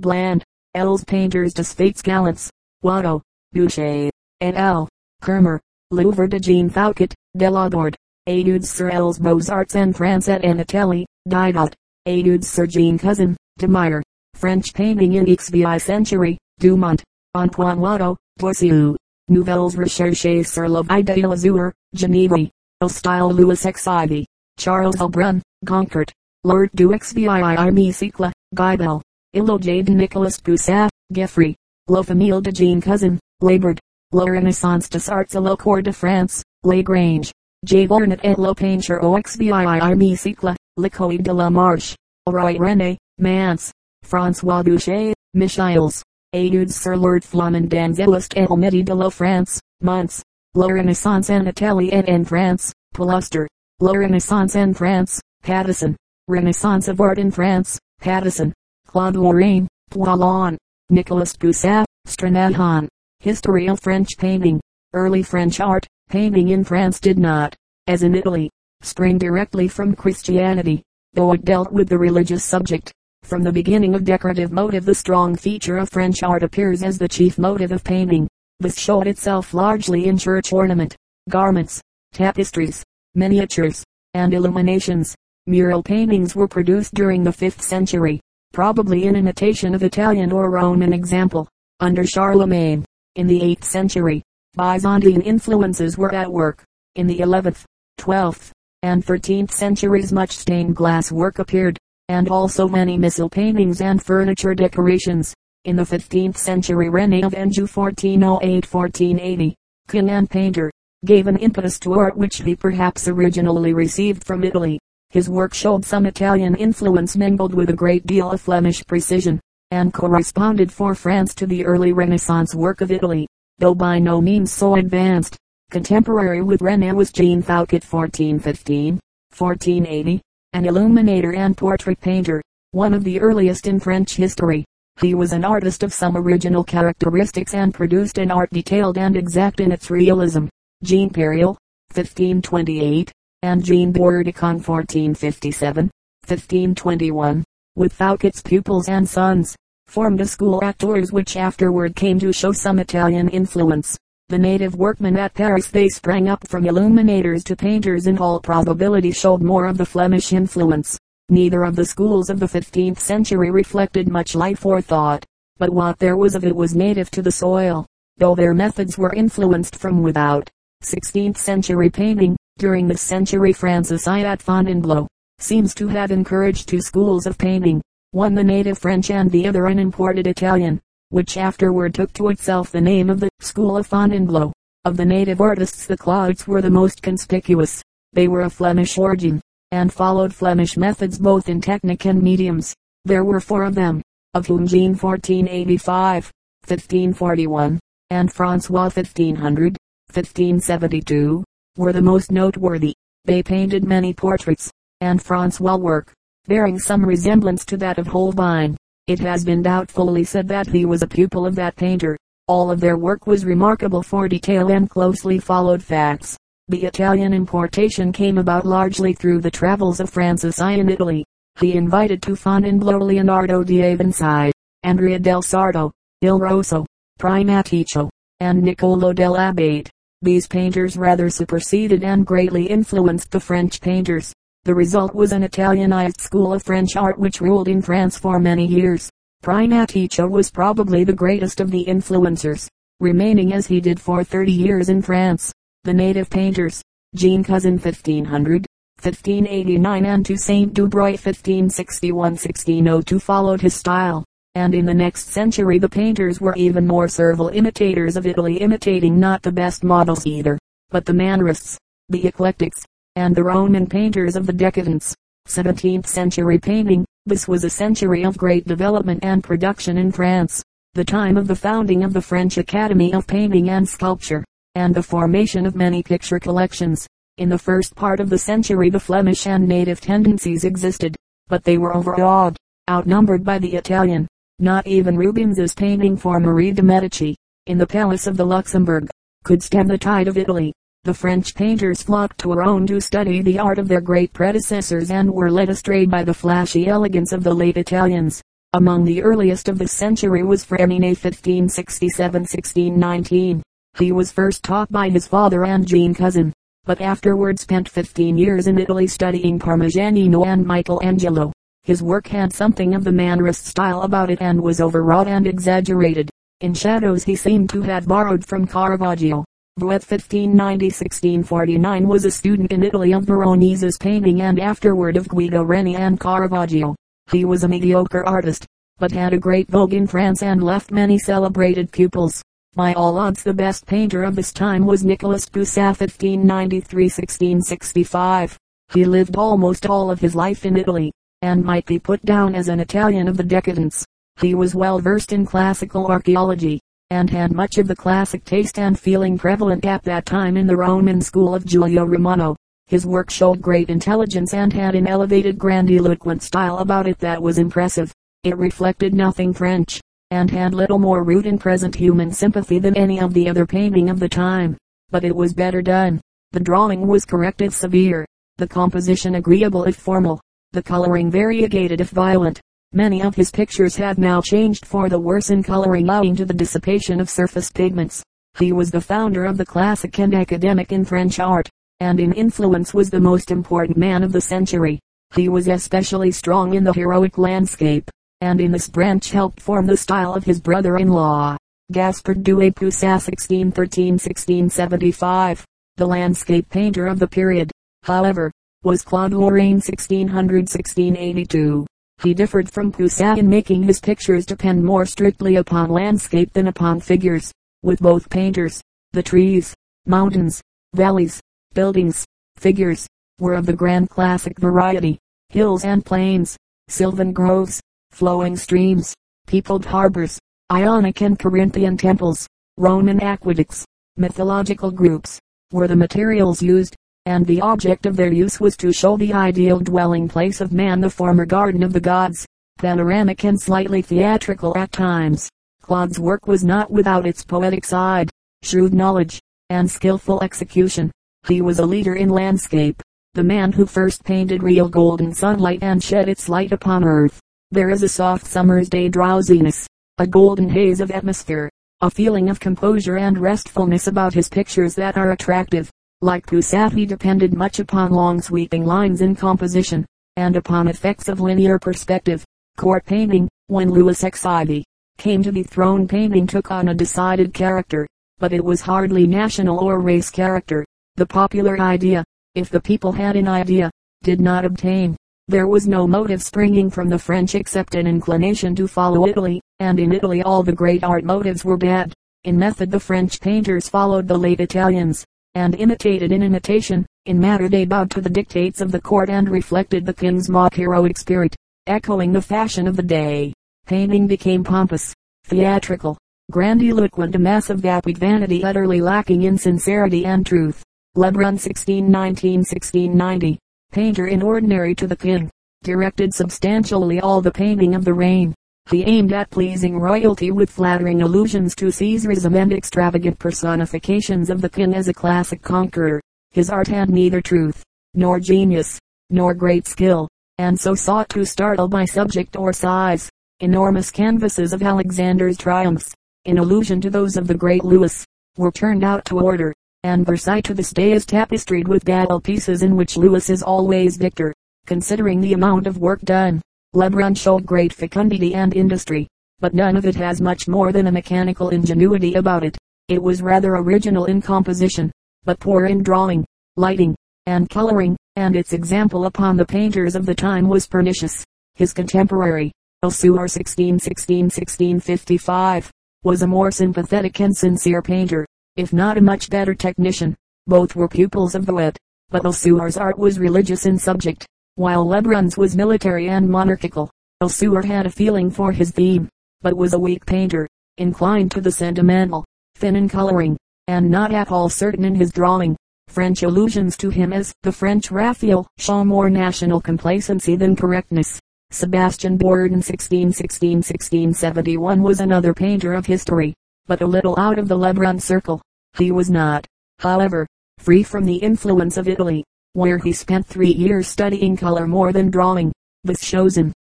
Bland. 0.00 0.42
Els 0.74 1.04
Painters 1.04 1.54
des 1.54 1.72
Fates 1.72 2.02
Gallants. 2.02 2.50
Watteau. 2.82 3.22
Boucher. 3.52 4.10
et 4.40 4.56
al. 4.56 4.88
Kermer. 5.22 5.60
Louvre 5.90 6.26
de 6.26 6.38
Jean 6.38 6.68
Fouquet. 6.68 7.14
Delaborde. 7.36 7.96
Etudes 8.28 8.66
sur 8.66 8.88
els 8.90 9.20
Beaux-Arts 9.20 9.76
en 9.76 9.92
Français 9.92 10.40
en 10.42 10.58
Italie. 10.58 11.06
Didot. 11.28 11.72
Etudes 12.06 12.44
sur 12.44 12.66
Jean 12.66 12.98
Cousin. 12.98 13.36
De 13.58 13.68
Meyer. 13.68 14.02
French 14.34 14.72
Painting 14.74 15.12
in 15.14 15.26
XVI 15.26 15.78
Century. 15.78 16.36
Dumont. 16.58 17.00
Antoine 17.36 17.78
Watteau. 17.78 18.16
Boissieu. 18.38 18.96
Nouvelles 19.28 19.76
recherches 19.76 20.42
sur 20.44 20.68
la 20.68 20.82
vie 20.82 21.04
de 21.04 21.14
l'azur. 21.14 21.72
Geneva. 21.94 22.50
Au 22.80 22.88
style 22.88 23.32
Louis 23.32 23.54
XIV. 23.54 24.26
Charles 24.58 24.96
Lebrun. 24.98 25.40
Goncourt. 25.64 26.10
Lord 26.42 26.70
du 26.74 26.88
XVI 26.88 27.56
Armicycle. 27.56 28.32
Guibel. 28.52 29.00
Illoge 29.36 29.84
de 29.84 29.94
Nicolas 29.94 30.40
Poussin. 30.42 30.88
Geoffrey. 31.12 31.54
La 31.86 32.02
Famille 32.02 32.42
de 32.42 32.50
Jean 32.50 32.80
Cousin. 32.80 33.20
Laborde. 33.40 33.78
La 34.10 34.24
Renaissance 34.24 34.88
des 34.88 35.08
Arts 35.08 35.36
à 35.36 35.40
la 35.40 35.56
Cour 35.56 35.80
de 35.80 35.92
France. 35.92 36.42
Lagrange. 36.64 37.30
J. 37.64 37.86
Barnett 37.86 38.20
et 38.22 38.36
le 38.38 38.54
peinture 38.54 39.02
au 39.02 39.18
XVI 39.18 39.80
Armicycle. 39.80 40.54
Lecoy 40.76 41.18
de 41.18 41.32
la 41.32 41.50
Marche. 41.50 41.96
Roy 42.26 42.58
René. 42.58 42.98
Mance. 43.18 43.72
François 44.04 44.62
Boucher. 44.62 45.14
Michels. 45.34 46.02
Etudes 46.32 46.70
sur 46.70 46.96
l'art 46.96 47.24
flamand 47.24 47.68
dans 47.68 47.98
et 47.98 48.56
Midi 48.56 48.82
de 48.84 48.94
la 48.94 49.10
France. 49.10 49.60
Months. 49.80 50.22
La 50.54 50.66
Renaissance 50.66 51.30
en 51.30 51.46
Italie 51.46 51.90
et 51.92 52.08
en 52.08 52.24
France. 52.24 52.72
Palustre. 52.92 53.46
La 53.80 53.92
Renaissance 53.92 54.54
en 54.54 54.74
France. 54.74 55.20
Pattison. 55.42 55.96
Renaissance 56.28 56.88
of 56.88 57.00
Art 57.00 57.18
in 57.18 57.30
France. 57.30 57.78
Pattison. 58.00 58.52
Claude 58.86 59.16
Lorraine. 59.16 59.66
Poilon. 59.90 60.56
Nicolas 60.90 61.34
Poussin. 61.36 61.84
Stranahan. 62.06 62.86
History 63.20 63.68
of 63.68 63.80
French 63.80 64.18
Painting. 64.18 64.60
Early 64.92 65.22
French 65.22 65.60
art, 65.60 65.86
painting 66.08 66.48
in 66.48 66.64
France 66.64 67.00
did 67.00 67.18
not, 67.18 67.54
as 67.86 68.02
in 68.02 68.14
Italy, 68.14 68.50
spring 68.82 69.18
directly 69.18 69.68
from 69.68 69.94
Christianity, 69.94 70.82
though 71.14 71.32
it 71.32 71.44
dealt 71.44 71.72
with 71.72 71.88
the 71.88 71.98
religious 71.98 72.44
subject. 72.44 72.92
From 73.22 73.42
the 73.42 73.52
beginning 73.52 73.94
of 73.94 74.04
decorative 74.04 74.52
motive 74.52 74.84
the 74.84 74.94
strong 74.94 75.34
feature 75.34 75.78
of 75.78 75.90
French 75.90 76.22
art 76.22 76.42
appears 76.42 76.82
as 76.82 76.98
the 76.98 77.08
chief 77.08 77.38
motive 77.38 77.72
of 77.72 77.82
painting. 77.82 78.28
This 78.60 78.78
showed 78.78 79.06
itself 79.06 79.52
largely 79.52 80.06
in 80.06 80.16
church 80.16 80.52
ornament, 80.52 80.96
garments, 81.28 81.80
tapestries, 82.12 82.84
miniatures, 83.14 83.84
and 84.14 84.32
illuminations. 84.32 85.14
Mural 85.46 85.82
paintings 85.82 86.34
were 86.36 86.48
produced 86.48 86.94
during 86.94 87.24
the 87.24 87.30
5th 87.30 87.62
century, 87.62 88.20
probably 88.52 89.04
in 89.04 89.16
imitation 89.16 89.74
of 89.74 89.82
Italian 89.82 90.32
or 90.32 90.50
Roman 90.50 90.92
example. 90.92 91.48
Under 91.80 92.06
Charlemagne, 92.06 92.84
in 93.16 93.26
the 93.26 93.40
8th 93.40 93.64
century, 93.64 94.22
Byzantine 94.56 95.20
influences 95.20 95.98
were 95.98 96.14
at 96.14 96.32
work. 96.32 96.64
In 96.94 97.06
the 97.06 97.18
11th, 97.18 97.64
12th, 98.00 98.52
and 98.82 99.04
13th 99.04 99.50
centuries 99.50 100.14
much 100.14 100.30
stained 100.30 100.74
glass 100.74 101.12
work 101.12 101.38
appeared, 101.38 101.76
and 102.08 102.30
also 102.30 102.66
many 102.66 102.96
missal 102.96 103.28
paintings 103.28 103.82
and 103.82 104.02
furniture 104.02 104.54
decorations. 104.54 105.34
In 105.66 105.76
the 105.76 105.82
15th 105.82 106.38
century 106.38 106.86
René 106.86 107.22
of 107.22 107.34
Anjou 107.34 107.66
1408-1480, 107.66 109.52
king 109.88 110.26
painter, 110.26 110.70
gave 111.04 111.26
an 111.26 111.36
impetus 111.36 111.78
to 111.80 111.92
art 111.92 112.16
which 112.16 112.38
he 112.38 112.56
perhaps 112.56 113.08
originally 113.08 113.74
received 113.74 114.24
from 114.24 114.42
Italy. 114.42 114.78
His 115.10 115.28
work 115.28 115.52
showed 115.52 115.84
some 115.84 116.06
Italian 116.06 116.54
influence 116.54 117.14
mingled 117.14 117.52
with 117.52 117.68
a 117.68 117.74
great 117.74 118.06
deal 118.06 118.30
of 118.30 118.40
Flemish 118.40 118.86
precision, 118.86 119.38
and 119.70 119.92
corresponded 119.92 120.72
for 120.72 120.94
France 120.94 121.34
to 121.34 121.46
the 121.46 121.66
early 121.66 121.92
Renaissance 121.92 122.54
work 122.54 122.80
of 122.80 122.90
Italy 122.90 123.26
though 123.58 123.74
by 123.74 123.98
no 123.98 124.20
means 124.20 124.52
so 124.52 124.76
advanced. 124.76 125.36
Contemporary 125.70 126.42
with 126.42 126.60
René 126.60 126.94
was 126.94 127.10
Jean 127.10 127.42
Fouquet 127.42 127.80
1415, 127.80 129.00
1480, 129.36 130.22
an 130.52 130.66
illuminator 130.66 131.34
and 131.34 131.56
portrait 131.56 132.00
painter, 132.00 132.42
one 132.70 132.94
of 132.94 133.04
the 133.04 133.20
earliest 133.20 133.66
in 133.66 133.80
French 133.80 134.14
history. 134.16 134.64
He 135.00 135.14
was 135.14 135.32
an 135.32 135.44
artist 135.44 135.82
of 135.82 135.92
some 135.92 136.16
original 136.16 136.64
characteristics 136.64 137.54
and 137.54 137.74
produced 137.74 138.18
an 138.18 138.30
art 138.30 138.50
detailed 138.50 138.96
and 138.96 139.16
exact 139.16 139.60
in 139.60 139.72
its 139.72 139.90
realism. 139.90 140.46
Jean 140.82 141.10
Périel, 141.10 141.56
1528, 141.94 143.12
and 143.42 143.64
Jean 143.64 143.92
Bourdichon 143.92 144.66
1457, 144.66 145.90
1521, 146.26 147.44
with 147.74 147.92
Fouquet's 147.92 148.42
pupils 148.42 148.88
and 148.88 149.08
sons, 149.08 149.56
formed 149.88 150.20
a 150.20 150.26
school 150.26 150.62
at 150.62 150.78
Tours 150.78 151.12
which 151.12 151.36
afterward 151.36 151.96
came 151.96 152.18
to 152.18 152.32
show 152.32 152.52
some 152.52 152.78
Italian 152.78 153.28
influence. 153.28 153.96
The 154.28 154.38
native 154.38 154.74
workmen 154.74 155.16
at 155.16 155.34
Paris 155.34 155.68
they 155.68 155.88
sprang 155.88 156.28
up 156.28 156.48
from 156.48 156.64
illuminators 156.64 157.44
to 157.44 157.54
painters 157.54 158.06
in 158.06 158.18
all 158.18 158.40
probability 158.40 159.12
showed 159.12 159.42
more 159.42 159.66
of 159.66 159.78
the 159.78 159.86
Flemish 159.86 160.32
influence. 160.32 160.98
Neither 161.28 161.62
of 161.62 161.76
the 161.76 161.84
schools 161.84 162.30
of 162.30 162.40
the 162.40 162.46
15th 162.46 162.98
century 162.98 163.50
reflected 163.50 164.08
much 164.08 164.34
life 164.34 164.66
or 164.66 164.80
thought, 164.80 165.24
but 165.58 165.70
what 165.70 165.98
there 165.98 166.16
was 166.16 166.34
of 166.34 166.44
it 166.44 166.54
was 166.54 166.74
native 166.74 167.10
to 167.12 167.22
the 167.22 167.30
soil, 167.30 167.86
though 168.16 168.34
their 168.34 168.54
methods 168.54 168.98
were 168.98 169.14
influenced 169.14 169.76
from 169.76 170.02
without. 170.02 170.50
16th 170.84 171.36
century 171.36 171.90
painting, 171.90 172.36
during 172.58 172.88
this 172.88 173.02
century 173.02 173.52
Francis 173.52 174.06
I 174.06 174.20
at 174.20 174.42
Fontainebleau, 174.42 175.06
seems 175.38 175.74
to 175.74 175.88
have 175.88 176.10
encouraged 176.10 176.68
two 176.68 176.80
schools 176.80 177.26
of 177.26 177.38
painting, 177.38 177.82
one 178.16 178.34
the 178.34 178.42
native 178.42 178.78
French 178.78 179.10
and 179.10 179.30
the 179.30 179.46
other 179.46 179.66
an 179.66 179.78
imported 179.78 180.26
Italian, 180.26 180.80
which 181.10 181.36
afterward 181.36 181.92
took 181.92 182.10
to 182.14 182.30
itself 182.30 182.72
the 182.72 182.80
name 182.80 183.10
of 183.10 183.20
the 183.20 183.28
School 183.40 183.76
of 183.76 183.86
Fontainebleau. 183.86 184.54
Of 184.86 184.96
the 184.96 185.04
native 185.04 185.42
artists 185.42 185.84
the 185.84 185.98
Clouets 185.98 186.48
were 186.48 186.62
the 186.62 186.70
most 186.70 187.02
conspicuous. 187.02 187.82
They 188.14 188.26
were 188.26 188.40
of 188.40 188.54
Flemish 188.54 188.96
origin, 188.96 189.42
and 189.70 189.92
followed 189.92 190.32
Flemish 190.32 190.78
methods 190.78 191.18
both 191.18 191.50
in 191.50 191.60
technique 191.60 192.06
and 192.06 192.22
mediums. 192.22 192.74
There 193.04 193.22
were 193.22 193.38
four 193.38 193.64
of 193.64 193.74
them, 193.74 194.00
of 194.32 194.46
whom 194.46 194.66
Jean 194.66 194.96
1485, 194.96 196.32
1541, 196.66 197.78
and 198.08 198.32
Francois 198.32 198.88
1500, 198.88 199.76
1572, 200.10 201.44
were 201.76 201.92
the 201.92 202.00
most 202.00 202.32
noteworthy. 202.32 202.94
They 203.26 203.42
painted 203.42 203.84
many 203.84 204.14
portraits, 204.14 204.70
and 205.02 205.22
Francois 205.22 205.76
work, 205.76 206.14
bearing 206.46 206.78
some 206.78 207.04
resemblance 207.04 207.64
to 207.66 207.76
that 207.76 207.98
of 207.98 208.06
Holbein. 208.06 208.76
It 209.06 209.18
has 209.20 209.44
been 209.44 209.62
doubtfully 209.62 210.24
said 210.24 210.48
that 210.48 210.66
he 210.66 210.84
was 210.84 211.02
a 211.02 211.06
pupil 211.06 211.46
of 211.46 211.54
that 211.56 211.76
painter. 211.76 212.16
All 212.48 212.70
of 212.70 212.80
their 212.80 212.96
work 212.96 213.26
was 213.26 213.44
remarkable 213.44 214.02
for 214.02 214.28
detail 214.28 214.70
and 214.70 214.88
closely 214.88 215.38
followed 215.38 215.82
facts. 215.82 216.36
The 216.68 216.84
Italian 216.84 217.32
importation 217.32 218.10
came 218.10 218.38
about 218.38 218.66
largely 218.66 219.12
through 219.12 219.40
the 219.40 219.50
travels 219.50 220.00
of 220.00 220.10
Francis 220.10 220.60
I 220.60 220.72
in 220.72 220.88
Italy. 220.88 221.24
He 221.60 221.76
invited 221.76 222.22
Fontainebleau 222.36 222.98
Leonardo 222.98 223.62
da 223.62 223.94
Vinci, 223.94 224.52
Andrea 224.82 225.18
del 225.18 225.42
Sarto, 225.42 225.92
Il 226.22 226.38
Rosso, 226.38 226.84
Primaticcio, 227.18 228.08
and 228.40 228.62
Niccolo 228.62 229.12
dell'Abate. 229.12 229.88
These 230.22 230.48
painters 230.48 230.96
rather 230.96 231.30
superseded 231.30 232.02
and 232.02 232.26
greatly 232.26 232.66
influenced 232.66 233.30
the 233.30 233.40
French 233.40 233.80
painters. 233.80 234.32
The 234.66 234.74
result 234.74 235.14
was 235.14 235.30
an 235.30 235.44
Italianized 235.44 236.20
school 236.20 236.52
of 236.52 236.64
French 236.64 236.96
art 236.96 237.20
which 237.20 237.40
ruled 237.40 237.68
in 237.68 237.80
France 237.80 238.18
for 238.18 238.40
many 238.40 238.66
years. 238.66 239.08
Primaticcio 239.44 240.28
was 240.28 240.50
probably 240.50 241.04
the 241.04 241.12
greatest 241.12 241.60
of 241.60 241.70
the 241.70 241.84
influencers, 241.84 242.66
remaining 242.98 243.52
as 243.52 243.68
he 243.68 243.80
did 243.80 244.00
for 244.00 244.24
30 244.24 244.50
years 244.50 244.88
in 244.88 245.02
France. 245.02 245.52
The 245.84 245.94
native 245.94 246.28
painters, 246.28 246.82
Jean 247.14 247.44
Cousin 247.44 247.78
1500, 247.78 248.66
1589 249.00 250.04
and 250.04 250.26
Toussaint 250.26 250.74
Dubreuil 250.74 251.16
1561-1602 251.16 253.22
followed 253.22 253.60
his 253.60 253.74
style, 253.74 254.24
and 254.56 254.74
in 254.74 254.84
the 254.84 254.92
next 254.92 255.28
century 255.28 255.78
the 255.78 255.88
painters 255.88 256.40
were 256.40 256.56
even 256.56 256.88
more 256.88 257.06
servile 257.06 257.50
imitators 257.50 258.16
of 258.16 258.26
Italy 258.26 258.56
imitating 258.56 259.20
not 259.20 259.42
the 259.42 259.52
best 259.52 259.84
models 259.84 260.26
either, 260.26 260.58
but 260.90 261.06
the 261.06 261.12
Mannerists, 261.12 261.76
the 262.08 262.26
Eclectics, 262.26 262.84
and 263.16 263.34
the 263.34 263.42
Roman 263.42 263.86
painters 263.86 264.36
of 264.36 264.46
the 264.46 264.52
Decadence. 264.52 265.14
17th 265.48 266.06
century 266.06 266.58
painting. 266.58 267.04
This 267.24 267.48
was 267.48 267.64
a 267.64 267.70
century 267.70 268.24
of 268.24 268.36
great 268.36 268.66
development 268.66 269.24
and 269.24 269.42
production 269.42 269.96
in 269.96 270.12
France. 270.12 270.62
The 270.94 271.04
time 271.04 271.36
of 271.36 271.46
the 271.46 271.56
founding 271.56 272.04
of 272.04 272.12
the 272.12 272.20
French 272.20 272.58
Academy 272.58 273.12
of 273.12 273.26
Painting 273.26 273.70
and 273.70 273.88
Sculpture, 273.88 274.44
and 274.74 274.94
the 274.94 275.02
formation 275.02 275.64
of 275.66 275.74
many 275.74 276.02
picture 276.02 276.38
collections. 276.38 277.06
In 277.38 277.48
the 277.48 277.58
first 277.58 277.94
part 277.94 278.18
of 278.18 278.30
the 278.30 278.38
century 278.38 278.90
the 278.90 279.00
Flemish 279.00 279.46
and 279.46 279.68
native 279.68 280.00
tendencies 280.00 280.64
existed, 280.64 281.16
but 281.48 281.64
they 281.64 281.78
were 281.78 281.94
overawed, 281.94 282.56
outnumbered 282.90 283.44
by 283.44 283.58
the 283.58 283.74
Italian. 283.76 284.26
Not 284.58 284.86
even 284.86 285.16
Rubens's 285.16 285.74
painting 285.74 286.16
for 286.16 286.40
Marie 286.40 286.72
de 286.72 286.82
Medici, 286.82 287.36
in 287.66 287.78
the 287.78 287.86
Palace 287.86 288.26
of 288.26 288.36
the 288.36 288.46
Luxembourg, 288.46 289.08
could 289.44 289.62
stem 289.62 289.86
the 289.86 289.98
tide 289.98 290.28
of 290.28 290.38
Italy. 290.38 290.72
The 291.06 291.14
French 291.14 291.54
painters 291.54 292.02
flocked 292.02 292.38
to 292.38 292.52
Rome 292.52 292.84
to 292.88 293.00
study 293.00 293.40
the 293.40 293.60
art 293.60 293.78
of 293.78 293.86
their 293.86 294.00
great 294.00 294.32
predecessors 294.32 295.12
and 295.12 295.32
were 295.32 295.52
led 295.52 295.68
astray 295.68 296.04
by 296.04 296.24
the 296.24 296.34
flashy 296.34 296.88
elegance 296.88 297.30
of 297.30 297.44
the 297.44 297.54
late 297.54 297.76
Italians. 297.76 298.42
Among 298.72 299.04
the 299.04 299.22
earliest 299.22 299.68
of 299.68 299.78
this 299.78 299.92
century 299.92 300.42
was 300.42 300.66
Fréminet 300.66 301.18
1567-1619. 301.18 303.62
He 303.96 304.10
was 304.10 304.32
first 304.32 304.64
taught 304.64 304.90
by 304.90 305.08
his 305.08 305.28
father 305.28 305.64
and 305.64 305.86
Jean 305.86 306.12
Cousin, 306.12 306.52
but 306.84 307.00
afterward 307.00 307.60
spent 307.60 307.88
15 307.88 308.36
years 308.36 308.66
in 308.66 308.76
Italy 308.76 309.06
studying 309.06 309.60
Parmigianino 309.60 310.44
and 310.44 310.66
Michelangelo. 310.66 311.52
His 311.84 312.02
work 312.02 312.26
had 312.26 312.52
something 312.52 312.96
of 312.96 313.04
the 313.04 313.12
Mannerist 313.12 313.64
style 313.64 314.02
about 314.02 314.28
it 314.28 314.42
and 314.42 314.60
was 314.60 314.80
overwrought 314.80 315.28
and 315.28 315.46
exaggerated. 315.46 316.30
In 316.62 316.74
shadows 316.74 317.22
he 317.22 317.36
seemed 317.36 317.70
to 317.70 317.82
have 317.82 318.08
borrowed 318.08 318.44
from 318.44 318.66
Caravaggio. 318.66 319.44
Vouet 319.78 320.00
1590-1649 320.00 322.06
was 322.06 322.24
a 322.24 322.30
student 322.30 322.72
in 322.72 322.82
Italy 322.82 323.12
of 323.12 323.24
Veronese's 323.24 323.98
painting 323.98 324.40
and 324.40 324.58
afterward 324.58 325.18
of 325.18 325.28
Guido 325.28 325.62
Reni 325.62 325.96
and 325.96 326.18
Caravaggio. 326.18 326.96
He 327.30 327.44
was 327.44 327.62
a 327.62 327.68
mediocre 327.68 328.24
artist, 328.24 328.64
but 328.96 329.12
had 329.12 329.34
a 329.34 329.38
great 329.38 329.68
vogue 329.68 329.92
in 329.92 330.06
France 330.06 330.42
and 330.42 330.62
left 330.62 330.90
many 330.90 331.18
celebrated 331.18 331.92
pupils. 331.92 332.40
By 332.74 332.94
all 332.94 333.18
odds 333.18 333.42
the 333.42 333.52
best 333.52 333.84
painter 333.84 334.22
of 334.22 334.34
this 334.34 334.50
time 334.50 334.86
was 334.86 335.04
Nicolas 335.04 335.46
Poussin 335.46 335.92
1593-1665. 335.92 338.56
He 338.94 339.04
lived 339.04 339.36
almost 339.36 339.84
all 339.84 340.10
of 340.10 340.22
his 340.22 340.34
life 340.34 340.64
in 340.64 340.78
Italy, 340.78 341.12
and 341.42 341.62
might 341.62 341.84
be 341.84 341.98
put 341.98 342.24
down 342.24 342.54
as 342.54 342.68
an 342.68 342.80
Italian 342.80 343.28
of 343.28 343.36
the 343.36 343.44
decadence. 343.44 344.06
He 344.40 344.54
was 344.54 344.74
well 344.74 345.00
versed 345.00 345.34
in 345.34 345.44
classical 345.44 346.06
archaeology, 346.06 346.80
and 347.10 347.30
had 347.30 347.52
much 347.52 347.78
of 347.78 347.86
the 347.86 347.94
classic 347.94 348.44
taste 348.44 348.78
and 348.78 348.98
feeling 348.98 349.38
prevalent 349.38 349.84
at 349.84 350.02
that 350.02 350.26
time 350.26 350.56
in 350.56 350.66
the 350.66 350.76
Roman 350.76 351.20
school 351.20 351.54
of 351.54 351.64
Giulio 351.64 352.04
Romano. 352.04 352.56
His 352.88 353.06
work 353.06 353.30
showed 353.30 353.60
great 353.60 353.90
intelligence 353.90 354.54
and 354.54 354.72
had 354.72 354.94
an 354.94 355.06
elevated 355.06 355.58
grandiloquent 355.58 356.42
style 356.42 356.78
about 356.78 357.06
it 357.06 357.18
that 357.18 357.40
was 357.40 357.58
impressive. 357.58 358.12
It 358.44 358.56
reflected 358.56 359.14
nothing 359.14 359.52
French, 359.52 360.00
and 360.30 360.50
had 360.50 360.74
little 360.74 360.98
more 360.98 361.22
root 361.22 361.46
in 361.46 361.58
present 361.58 361.94
human 361.94 362.32
sympathy 362.32 362.78
than 362.78 362.96
any 362.96 363.20
of 363.20 363.34
the 363.34 363.48
other 363.48 363.66
painting 363.66 364.10
of 364.10 364.18
the 364.18 364.28
time. 364.28 364.76
But 365.10 365.24
it 365.24 365.34
was 365.34 365.54
better 365.54 365.82
done. 365.82 366.20
The 366.52 366.60
drawing 366.60 367.06
was 367.06 367.24
correct 367.24 367.60
if 367.60 367.74
severe, 367.74 368.24
the 368.56 368.66
composition 368.66 369.36
agreeable 369.36 369.84
if 369.84 369.96
formal, 369.96 370.40
the 370.72 370.82
coloring 370.82 371.30
variegated 371.30 372.00
if 372.00 372.10
violent, 372.10 372.60
Many 372.92 373.22
of 373.22 373.34
his 373.34 373.50
pictures 373.50 373.96
have 373.96 374.18
now 374.18 374.40
changed 374.40 374.86
for 374.86 375.08
the 375.08 375.18
worse 375.18 375.50
in 375.50 375.62
coloring 375.62 376.08
owing 376.08 376.36
to 376.36 376.44
the 376.44 376.54
dissipation 376.54 377.20
of 377.20 377.28
surface 377.28 377.70
pigments. 377.70 378.22
He 378.58 378.72
was 378.72 378.90
the 378.90 379.00
founder 379.00 379.44
of 379.44 379.56
the 379.56 379.66
classic 379.66 380.18
and 380.18 380.34
academic 380.34 380.92
in 380.92 381.04
French 381.04 381.40
art, 381.40 381.68
and 382.00 382.20
in 382.20 382.32
influence 382.32 382.94
was 382.94 383.10
the 383.10 383.20
most 383.20 383.50
important 383.50 383.98
man 383.98 384.22
of 384.22 384.32
the 384.32 384.40
century. 384.40 385.00
He 385.34 385.48
was 385.48 385.68
especially 385.68 386.30
strong 386.30 386.74
in 386.74 386.84
the 386.84 386.92
heroic 386.92 387.36
landscape, 387.36 388.08
and 388.40 388.60
in 388.60 388.72
this 388.72 388.88
branch 388.88 389.30
helped 389.30 389.60
form 389.60 389.86
the 389.86 389.96
style 389.96 390.34
of 390.34 390.44
his 390.44 390.60
brother-in-law, 390.60 391.56
Gaspard 391.92 392.42
Douay 392.42 392.70
Poussin 392.70 393.18
1613-1675. 393.18 395.62
The 395.96 396.06
landscape 396.06 396.68
painter 396.68 397.06
of 397.06 397.18
the 397.18 397.26
period, 397.26 397.72
however, 398.04 398.52
was 398.82 399.02
Claude 399.02 399.32
Lorraine 399.32 399.80
1600-1682. 399.80 401.86
He 402.22 402.34
differed 402.34 402.70
from 402.70 402.92
Poussin 402.92 403.38
in 403.38 403.48
making 403.48 403.82
his 403.82 404.00
pictures 404.00 404.46
depend 404.46 404.82
more 404.82 405.04
strictly 405.04 405.56
upon 405.56 405.90
landscape 405.90 406.52
than 406.52 406.66
upon 406.66 407.00
figures. 407.00 407.52
With 407.82 408.00
both 408.00 408.30
painters, 408.30 408.80
the 409.12 409.22
trees, 409.22 409.74
mountains, 410.06 410.60
valleys, 410.94 411.40
buildings, 411.74 412.24
figures, 412.56 413.06
were 413.38 413.54
of 413.54 413.66
the 413.66 413.72
grand 413.72 414.10
classic 414.10 414.58
variety. 414.58 415.18
Hills 415.50 415.84
and 415.84 416.04
plains, 416.04 416.56
sylvan 416.88 417.32
groves, 417.32 417.80
flowing 418.10 418.56
streams, 418.56 419.14
peopled 419.46 419.84
harbors, 419.84 420.38
Ionic 420.72 421.20
and 421.20 421.38
Corinthian 421.38 421.96
temples, 421.96 422.48
Roman 422.76 423.22
aqueducts, 423.22 423.84
mythological 424.16 424.90
groups, 424.90 425.38
were 425.70 425.86
the 425.86 425.94
materials 425.94 426.62
used, 426.62 426.96
and 427.26 427.44
the 427.44 427.60
object 427.60 428.06
of 428.06 428.16
their 428.16 428.32
use 428.32 428.60
was 428.60 428.76
to 428.76 428.92
show 428.92 429.16
the 429.16 429.34
ideal 429.34 429.80
dwelling 429.80 430.28
place 430.28 430.60
of 430.60 430.72
man 430.72 431.00
the 431.00 431.10
former 431.10 431.44
garden 431.44 431.82
of 431.82 431.92
the 431.92 432.00
gods, 432.00 432.46
panoramic 432.78 433.44
and 433.44 433.60
slightly 433.60 434.00
theatrical 434.00 434.76
at 434.78 434.92
times. 434.92 435.50
Claude's 435.82 436.18
work 436.18 436.46
was 436.46 436.64
not 436.64 436.90
without 436.90 437.26
its 437.26 437.44
poetic 437.44 437.84
side, 437.84 438.30
shrewd 438.62 438.94
knowledge, 438.94 439.40
and 439.70 439.90
skillful 439.90 440.42
execution. 440.42 441.10
He 441.48 441.60
was 441.60 441.80
a 441.80 441.86
leader 441.86 442.14
in 442.14 442.28
landscape, 442.28 443.02
the 443.34 443.44
man 443.44 443.72
who 443.72 443.86
first 443.86 444.24
painted 444.24 444.62
real 444.62 444.88
golden 444.88 445.34
sunlight 445.34 445.80
and 445.82 446.02
shed 446.02 446.28
its 446.28 446.48
light 446.48 446.72
upon 446.72 447.04
earth. 447.04 447.40
There 447.72 447.90
is 447.90 448.04
a 448.04 448.08
soft 448.08 448.46
summer's 448.46 448.88
day 448.88 449.08
drowsiness, 449.08 449.86
a 450.18 450.26
golden 450.26 450.68
haze 450.68 451.00
of 451.00 451.10
atmosphere, 451.10 451.68
a 452.00 452.10
feeling 452.10 452.48
of 452.48 452.60
composure 452.60 453.16
and 453.16 453.36
restfulness 453.36 454.06
about 454.06 454.32
his 454.32 454.48
pictures 454.48 454.94
that 454.94 455.16
are 455.16 455.32
attractive. 455.32 455.90
Like 456.22 456.46
Poussin 456.46 456.92
he 456.92 457.04
depended 457.04 457.52
much 457.52 457.78
upon 457.78 458.10
long 458.10 458.40
sweeping 458.40 458.86
lines 458.86 459.20
in 459.20 459.36
composition, 459.36 460.06
and 460.36 460.56
upon 460.56 460.88
effects 460.88 461.28
of 461.28 461.40
linear 461.40 461.78
perspective. 461.78 462.42
Court 462.78 463.04
painting, 463.04 463.48
when 463.66 463.90
Louis 463.90 464.18
XIV 464.18 464.82
came 465.18 465.42
to 465.42 465.52
the 465.52 465.62
throne 465.62 466.08
painting 466.08 466.46
took 466.46 466.70
on 466.70 466.88
a 466.88 466.94
decided 466.94 467.52
character, 467.52 468.06
but 468.38 468.54
it 468.54 468.64
was 468.64 468.80
hardly 468.80 469.26
national 469.26 469.78
or 469.78 470.00
race 470.00 470.30
character. 470.30 470.86
The 471.16 471.26
popular 471.26 471.78
idea, 471.78 472.24
if 472.54 472.70
the 472.70 472.80
people 472.80 473.12
had 473.12 473.36
an 473.36 473.46
idea, 473.46 473.90
did 474.22 474.40
not 474.40 474.64
obtain. 474.64 475.16
There 475.48 475.66
was 475.66 475.86
no 475.86 476.06
motive 476.06 476.42
springing 476.42 476.88
from 476.88 477.10
the 477.10 477.18
French 477.18 477.54
except 477.54 477.94
an 477.94 478.06
inclination 478.06 478.74
to 478.76 478.88
follow 478.88 479.26
Italy, 479.26 479.60
and 479.80 480.00
in 480.00 480.12
Italy 480.12 480.42
all 480.42 480.62
the 480.62 480.72
great 480.72 481.04
art 481.04 481.24
motives 481.24 481.62
were 481.62 481.76
bad. 481.76 482.14
In 482.44 482.58
method 482.58 482.90
the 482.90 483.00
French 483.00 483.38
painters 483.38 483.86
followed 483.86 484.26
the 484.28 484.38
late 484.38 484.60
Italians, 484.60 485.26
and 485.56 485.74
imitated 485.74 486.30
in 486.30 486.42
imitation. 486.42 487.04
In 487.24 487.40
matter 487.40 487.68
they 487.68 487.84
bowed 487.84 488.10
to 488.12 488.20
the 488.20 488.30
dictates 488.30 488.80
of 488.80 488.92
the 488.92 489.00
court 489.00 489.30
and 489.30 489.48
reflected 489.48 490.06
the 490.06 490.14
king's 490.14 490.48
mock 490.48 490.74
heroic 490.74 491.18
spirit, 491.18 491.56
echoing 491.88 492.30
the 492.30 492.42
fashion 492.42 492.86
of 492.86 492.94
the 492.94 493.02
day. 493.02 493.52
Painting 493.86 494.26
became 494.26 494.62
pompous, 494.62 495.14
theatrical, 495.44 496.18
grandiloquent 496.52 497.34
a 497.34 497.38
mass 497.38 497.70
of 497.70 497.80
vapid 497.80 498.18
vanity 498.18 498.62
utterly 498.62 499.00
lacking 499.00 499.44
in 499.44 499.56
sincerity 499.56 500.26
and 500.26 500.44
truth. 500.46 500.82
Lebrun 501.16 501.56
1619-1690 501.56 503.56
painter 503.92 504.26
in 504.26 504.42
ordinary 504.42 504.94
to 504.94 505.06
the 505.06 505.16
king, 505.16 505.50
directed 505.82 506.34
substantially 506.34 507.20
all 507.20 507.40
the 507.40 507.50
painting 507.50 507.94
of 507.94 508.04
the 508.04 508.12
reign. 508.12 508.54
He 508.90 509.02
aimed 509.04 509.32
at 509.32 509.50
pleasing 509.50 509.98
royalty 509.98 510.50
with 510.50 510.70
flattering 510.70 511.22
allusions 511.22 511.74
to 511.76 511.86
Caesarism 511.86 512.54
and 512.54 512.72
extravagant 512.72 513.38
personifications 513.38 514.48
of 514.48 514.60
the 514.60 514.68
king 514.68 514.94
as 514.94 515.08
a 515.08 515.14
classic 515.14 515.62
conqueror. 515.62 516.20
His 516.52 516.70
art 516.70 516.86
had 516.86 517.10
neither 517.10 517.40
truth, 517.40 517.82
nor 518.14 518.38
genius, 518.38 518.98
nor 519.30 519.54
great 519.54 519.86
skill, 519.86 520.28
and 520.58 520.78
so 520.78 520.94
sought 520.94 521.28
to 521.30 521.44
startle 521.44 521.88
by 521.88 522.04
subject 522.04 522.56
or 522.56 522.72
size. 522.72 523.28
Enormous 523.60 524.10
canvases 524.10 524.72
of 524.72 524.82
Alexander's 524.82 525.56
triumphs, 525.56 526.14
in 526.44 526.58
allusion 526.58 527.00
to 527.00 527.10
those 527.10 527.36
of 527.36 527.46
the 527.46 527.54
great 527.54 527.84
Louis, 527.84 528.24
were 528.56 528.70
turned 528.70 529.02
out 529.02 529.24
to 529.24 529.40
order 529.40 529.72
and 530.06 530.24
Versailles 530.24 530.60
to 530.60 530.72
this 530.72 530.92
day 530.92 531.10
is 531.10 531.26
tapestried 531.26 531.88
with 531.88 532.04
battle 532.04 532.40
pieces 532.40 532.84
in 532.84 532.94
which 532.94 533.16
Louis 533.16 533.50
is 533.50 533.60
always 533.60 534.16
victor. 534.16 534.54
Considering 534.86 535.40
the 535.40 535.52
amount 535.52 535.88
of 535.88 535.98
work 535.98 536.20
done, 536.20 536.62
Lebrun 536.96 537.34
showed 537.34 537.66
great 537.66 537.92
fecundity 537.92 538.54
and 538.54 538.74
industry, 538.74 539.28
but 539.60 539.74
none 539.74 539.96
of 539.96 540.06
it 540.06 540.14
has 540.14 540.40
much 540.40 540.66
more 540.66 540.92
than 540.92 541.08
a 541.08 541.12
mechanical 541.12 541.68
ingenuity 541.68 542.32
about 542.34 542.64
it. 542.64 542.78
It 543.08 543.22
was 543.22 543.42
rather 543.42 543.74
original 543.74 544.24
in 544.24 544.40
composition, 544.40 545.12
but 545.44 545.60
poor 545.60 545.84
in 545.84 546.02
drawing, 546.02 546.46
lighting, 546.76 547.14
and 547.44 547.68
coloring, 547.68 548.16
and 548.36 548.56
its 548.56 548.72
example 548.72 549.26
upon 549.26 549.58
the 549.58 549.66
painters 549.66 550.16
of 550.16 550.24
the 550.24 550.34
time 550.34 550.68
was 550.68 550.86
pernicious. 550.86 551.44
His 551.74 551.92
contemporary, 551.92 552.72
Lesueur 553.02 553.46
1616-1655, 553.46 555.90
was 556.24 556.40
a 556.40 556.46
more 556.46 556.70
sympathetic 556.70 557.40
and 557.40 557.54
sincere 557.54 558.00
painter 558.00 558.46
if 558.76 558.94
not 558.94 559.18
a 559.18 559.20
much 559.20 559.50
better 559.50 559.74
technician. 559.74 560.34
Both 560.66 560.96
were 560.96 561.08
pupils 561.08 561.54
of 561.54 561.66
the 561.66 561.72
Vouet, 561.72 561.98
but 562.30 562.42
Lesueur's 562.42 562.96
art 562.96 563.18
was 563.18 563.38
religious 563.38 563.84
in 563.84 563.98
subject, 563.98 564.46
while 564.76 565.04
Lebrun's 565.06 565.56
was 565.56 565.74
military 565.74 566.28
and 566.28 566.46
monarchical. 566.48 567.10
Lesueur 567.40 567.82
had 567.82 568.06
a 568.06 568.10
feeling 568.10 568.50
for 568.50 568.72
his 568.72 568.90
theme, 568.90 569.28
but 569.62 569.76
was 569.76 569.94
a 569.94 569.98
weak 569.98 570.26
painter, 570.26 570.68
inclined 570.98 571.50
to 571.50 571.62
the 571.62 571.72
sentimental, 571.72 572.44
thin 572.76 572.94
in 572.94 573.08
coloring, 573.08 573.56
and 573.88 574.10
not 574.10 574.32
at 574.32 574.52
all 574.52 574.68
certain 574.68 575.04
in 575.04 575.14
his 575.14 575.32
drawing. 575.32 575.74
French 576.08 576.42
allusions 576.42 576.98
to 576.98 577.08
him 577.08 577.32
as 577.32 577.54
the 577.62 577.72
French 577.72 578.10
Raphael 578.10 578.66
show 578.78 579.02
more 579.04 579.30
national 579.30 579.80
complacency 579.80 580.56
than 580.56 580.76
correctness. 580.76 581.40
Sebastian 581.70 582.36
Bourdon 582.36 582.80
1616-1671 582.80 585.00
was 585.00 585.20
another 585.20 585.54
painter 585.54 585.94
of 585.94 586.04
history, 586.06 586.52
but 586.86 587.00
a 587.00 587.06
little 587.06 587.34
out 587.38 587.58
of 587.58 587.68
the 587.68 587.76
Lebrun 587.76 588.20
circle. 588.20 588.60
He 588.96 589.10
was 589.10 589.30
not, 589.30 589.66
however, 590.00 590.46
free 590.78 591.02
from 591.02 591.24
the 591.24 591.36
influence 591.36 591.96
of 591.96 592.08
Italy, 592.08 592.44
where 592.76 592.98
he 592.98 593.10
spent 593.10 593.46
three 593.46 593.70
years 593.70 594.06
studying 594.06 594.54
color 594.54 594.86
more 594.86 595.10
than 595.10 595.30
drawing. 595.30 595.72
This 596.04 596.22
shows 596.22 596.58
him, 596.58 596.74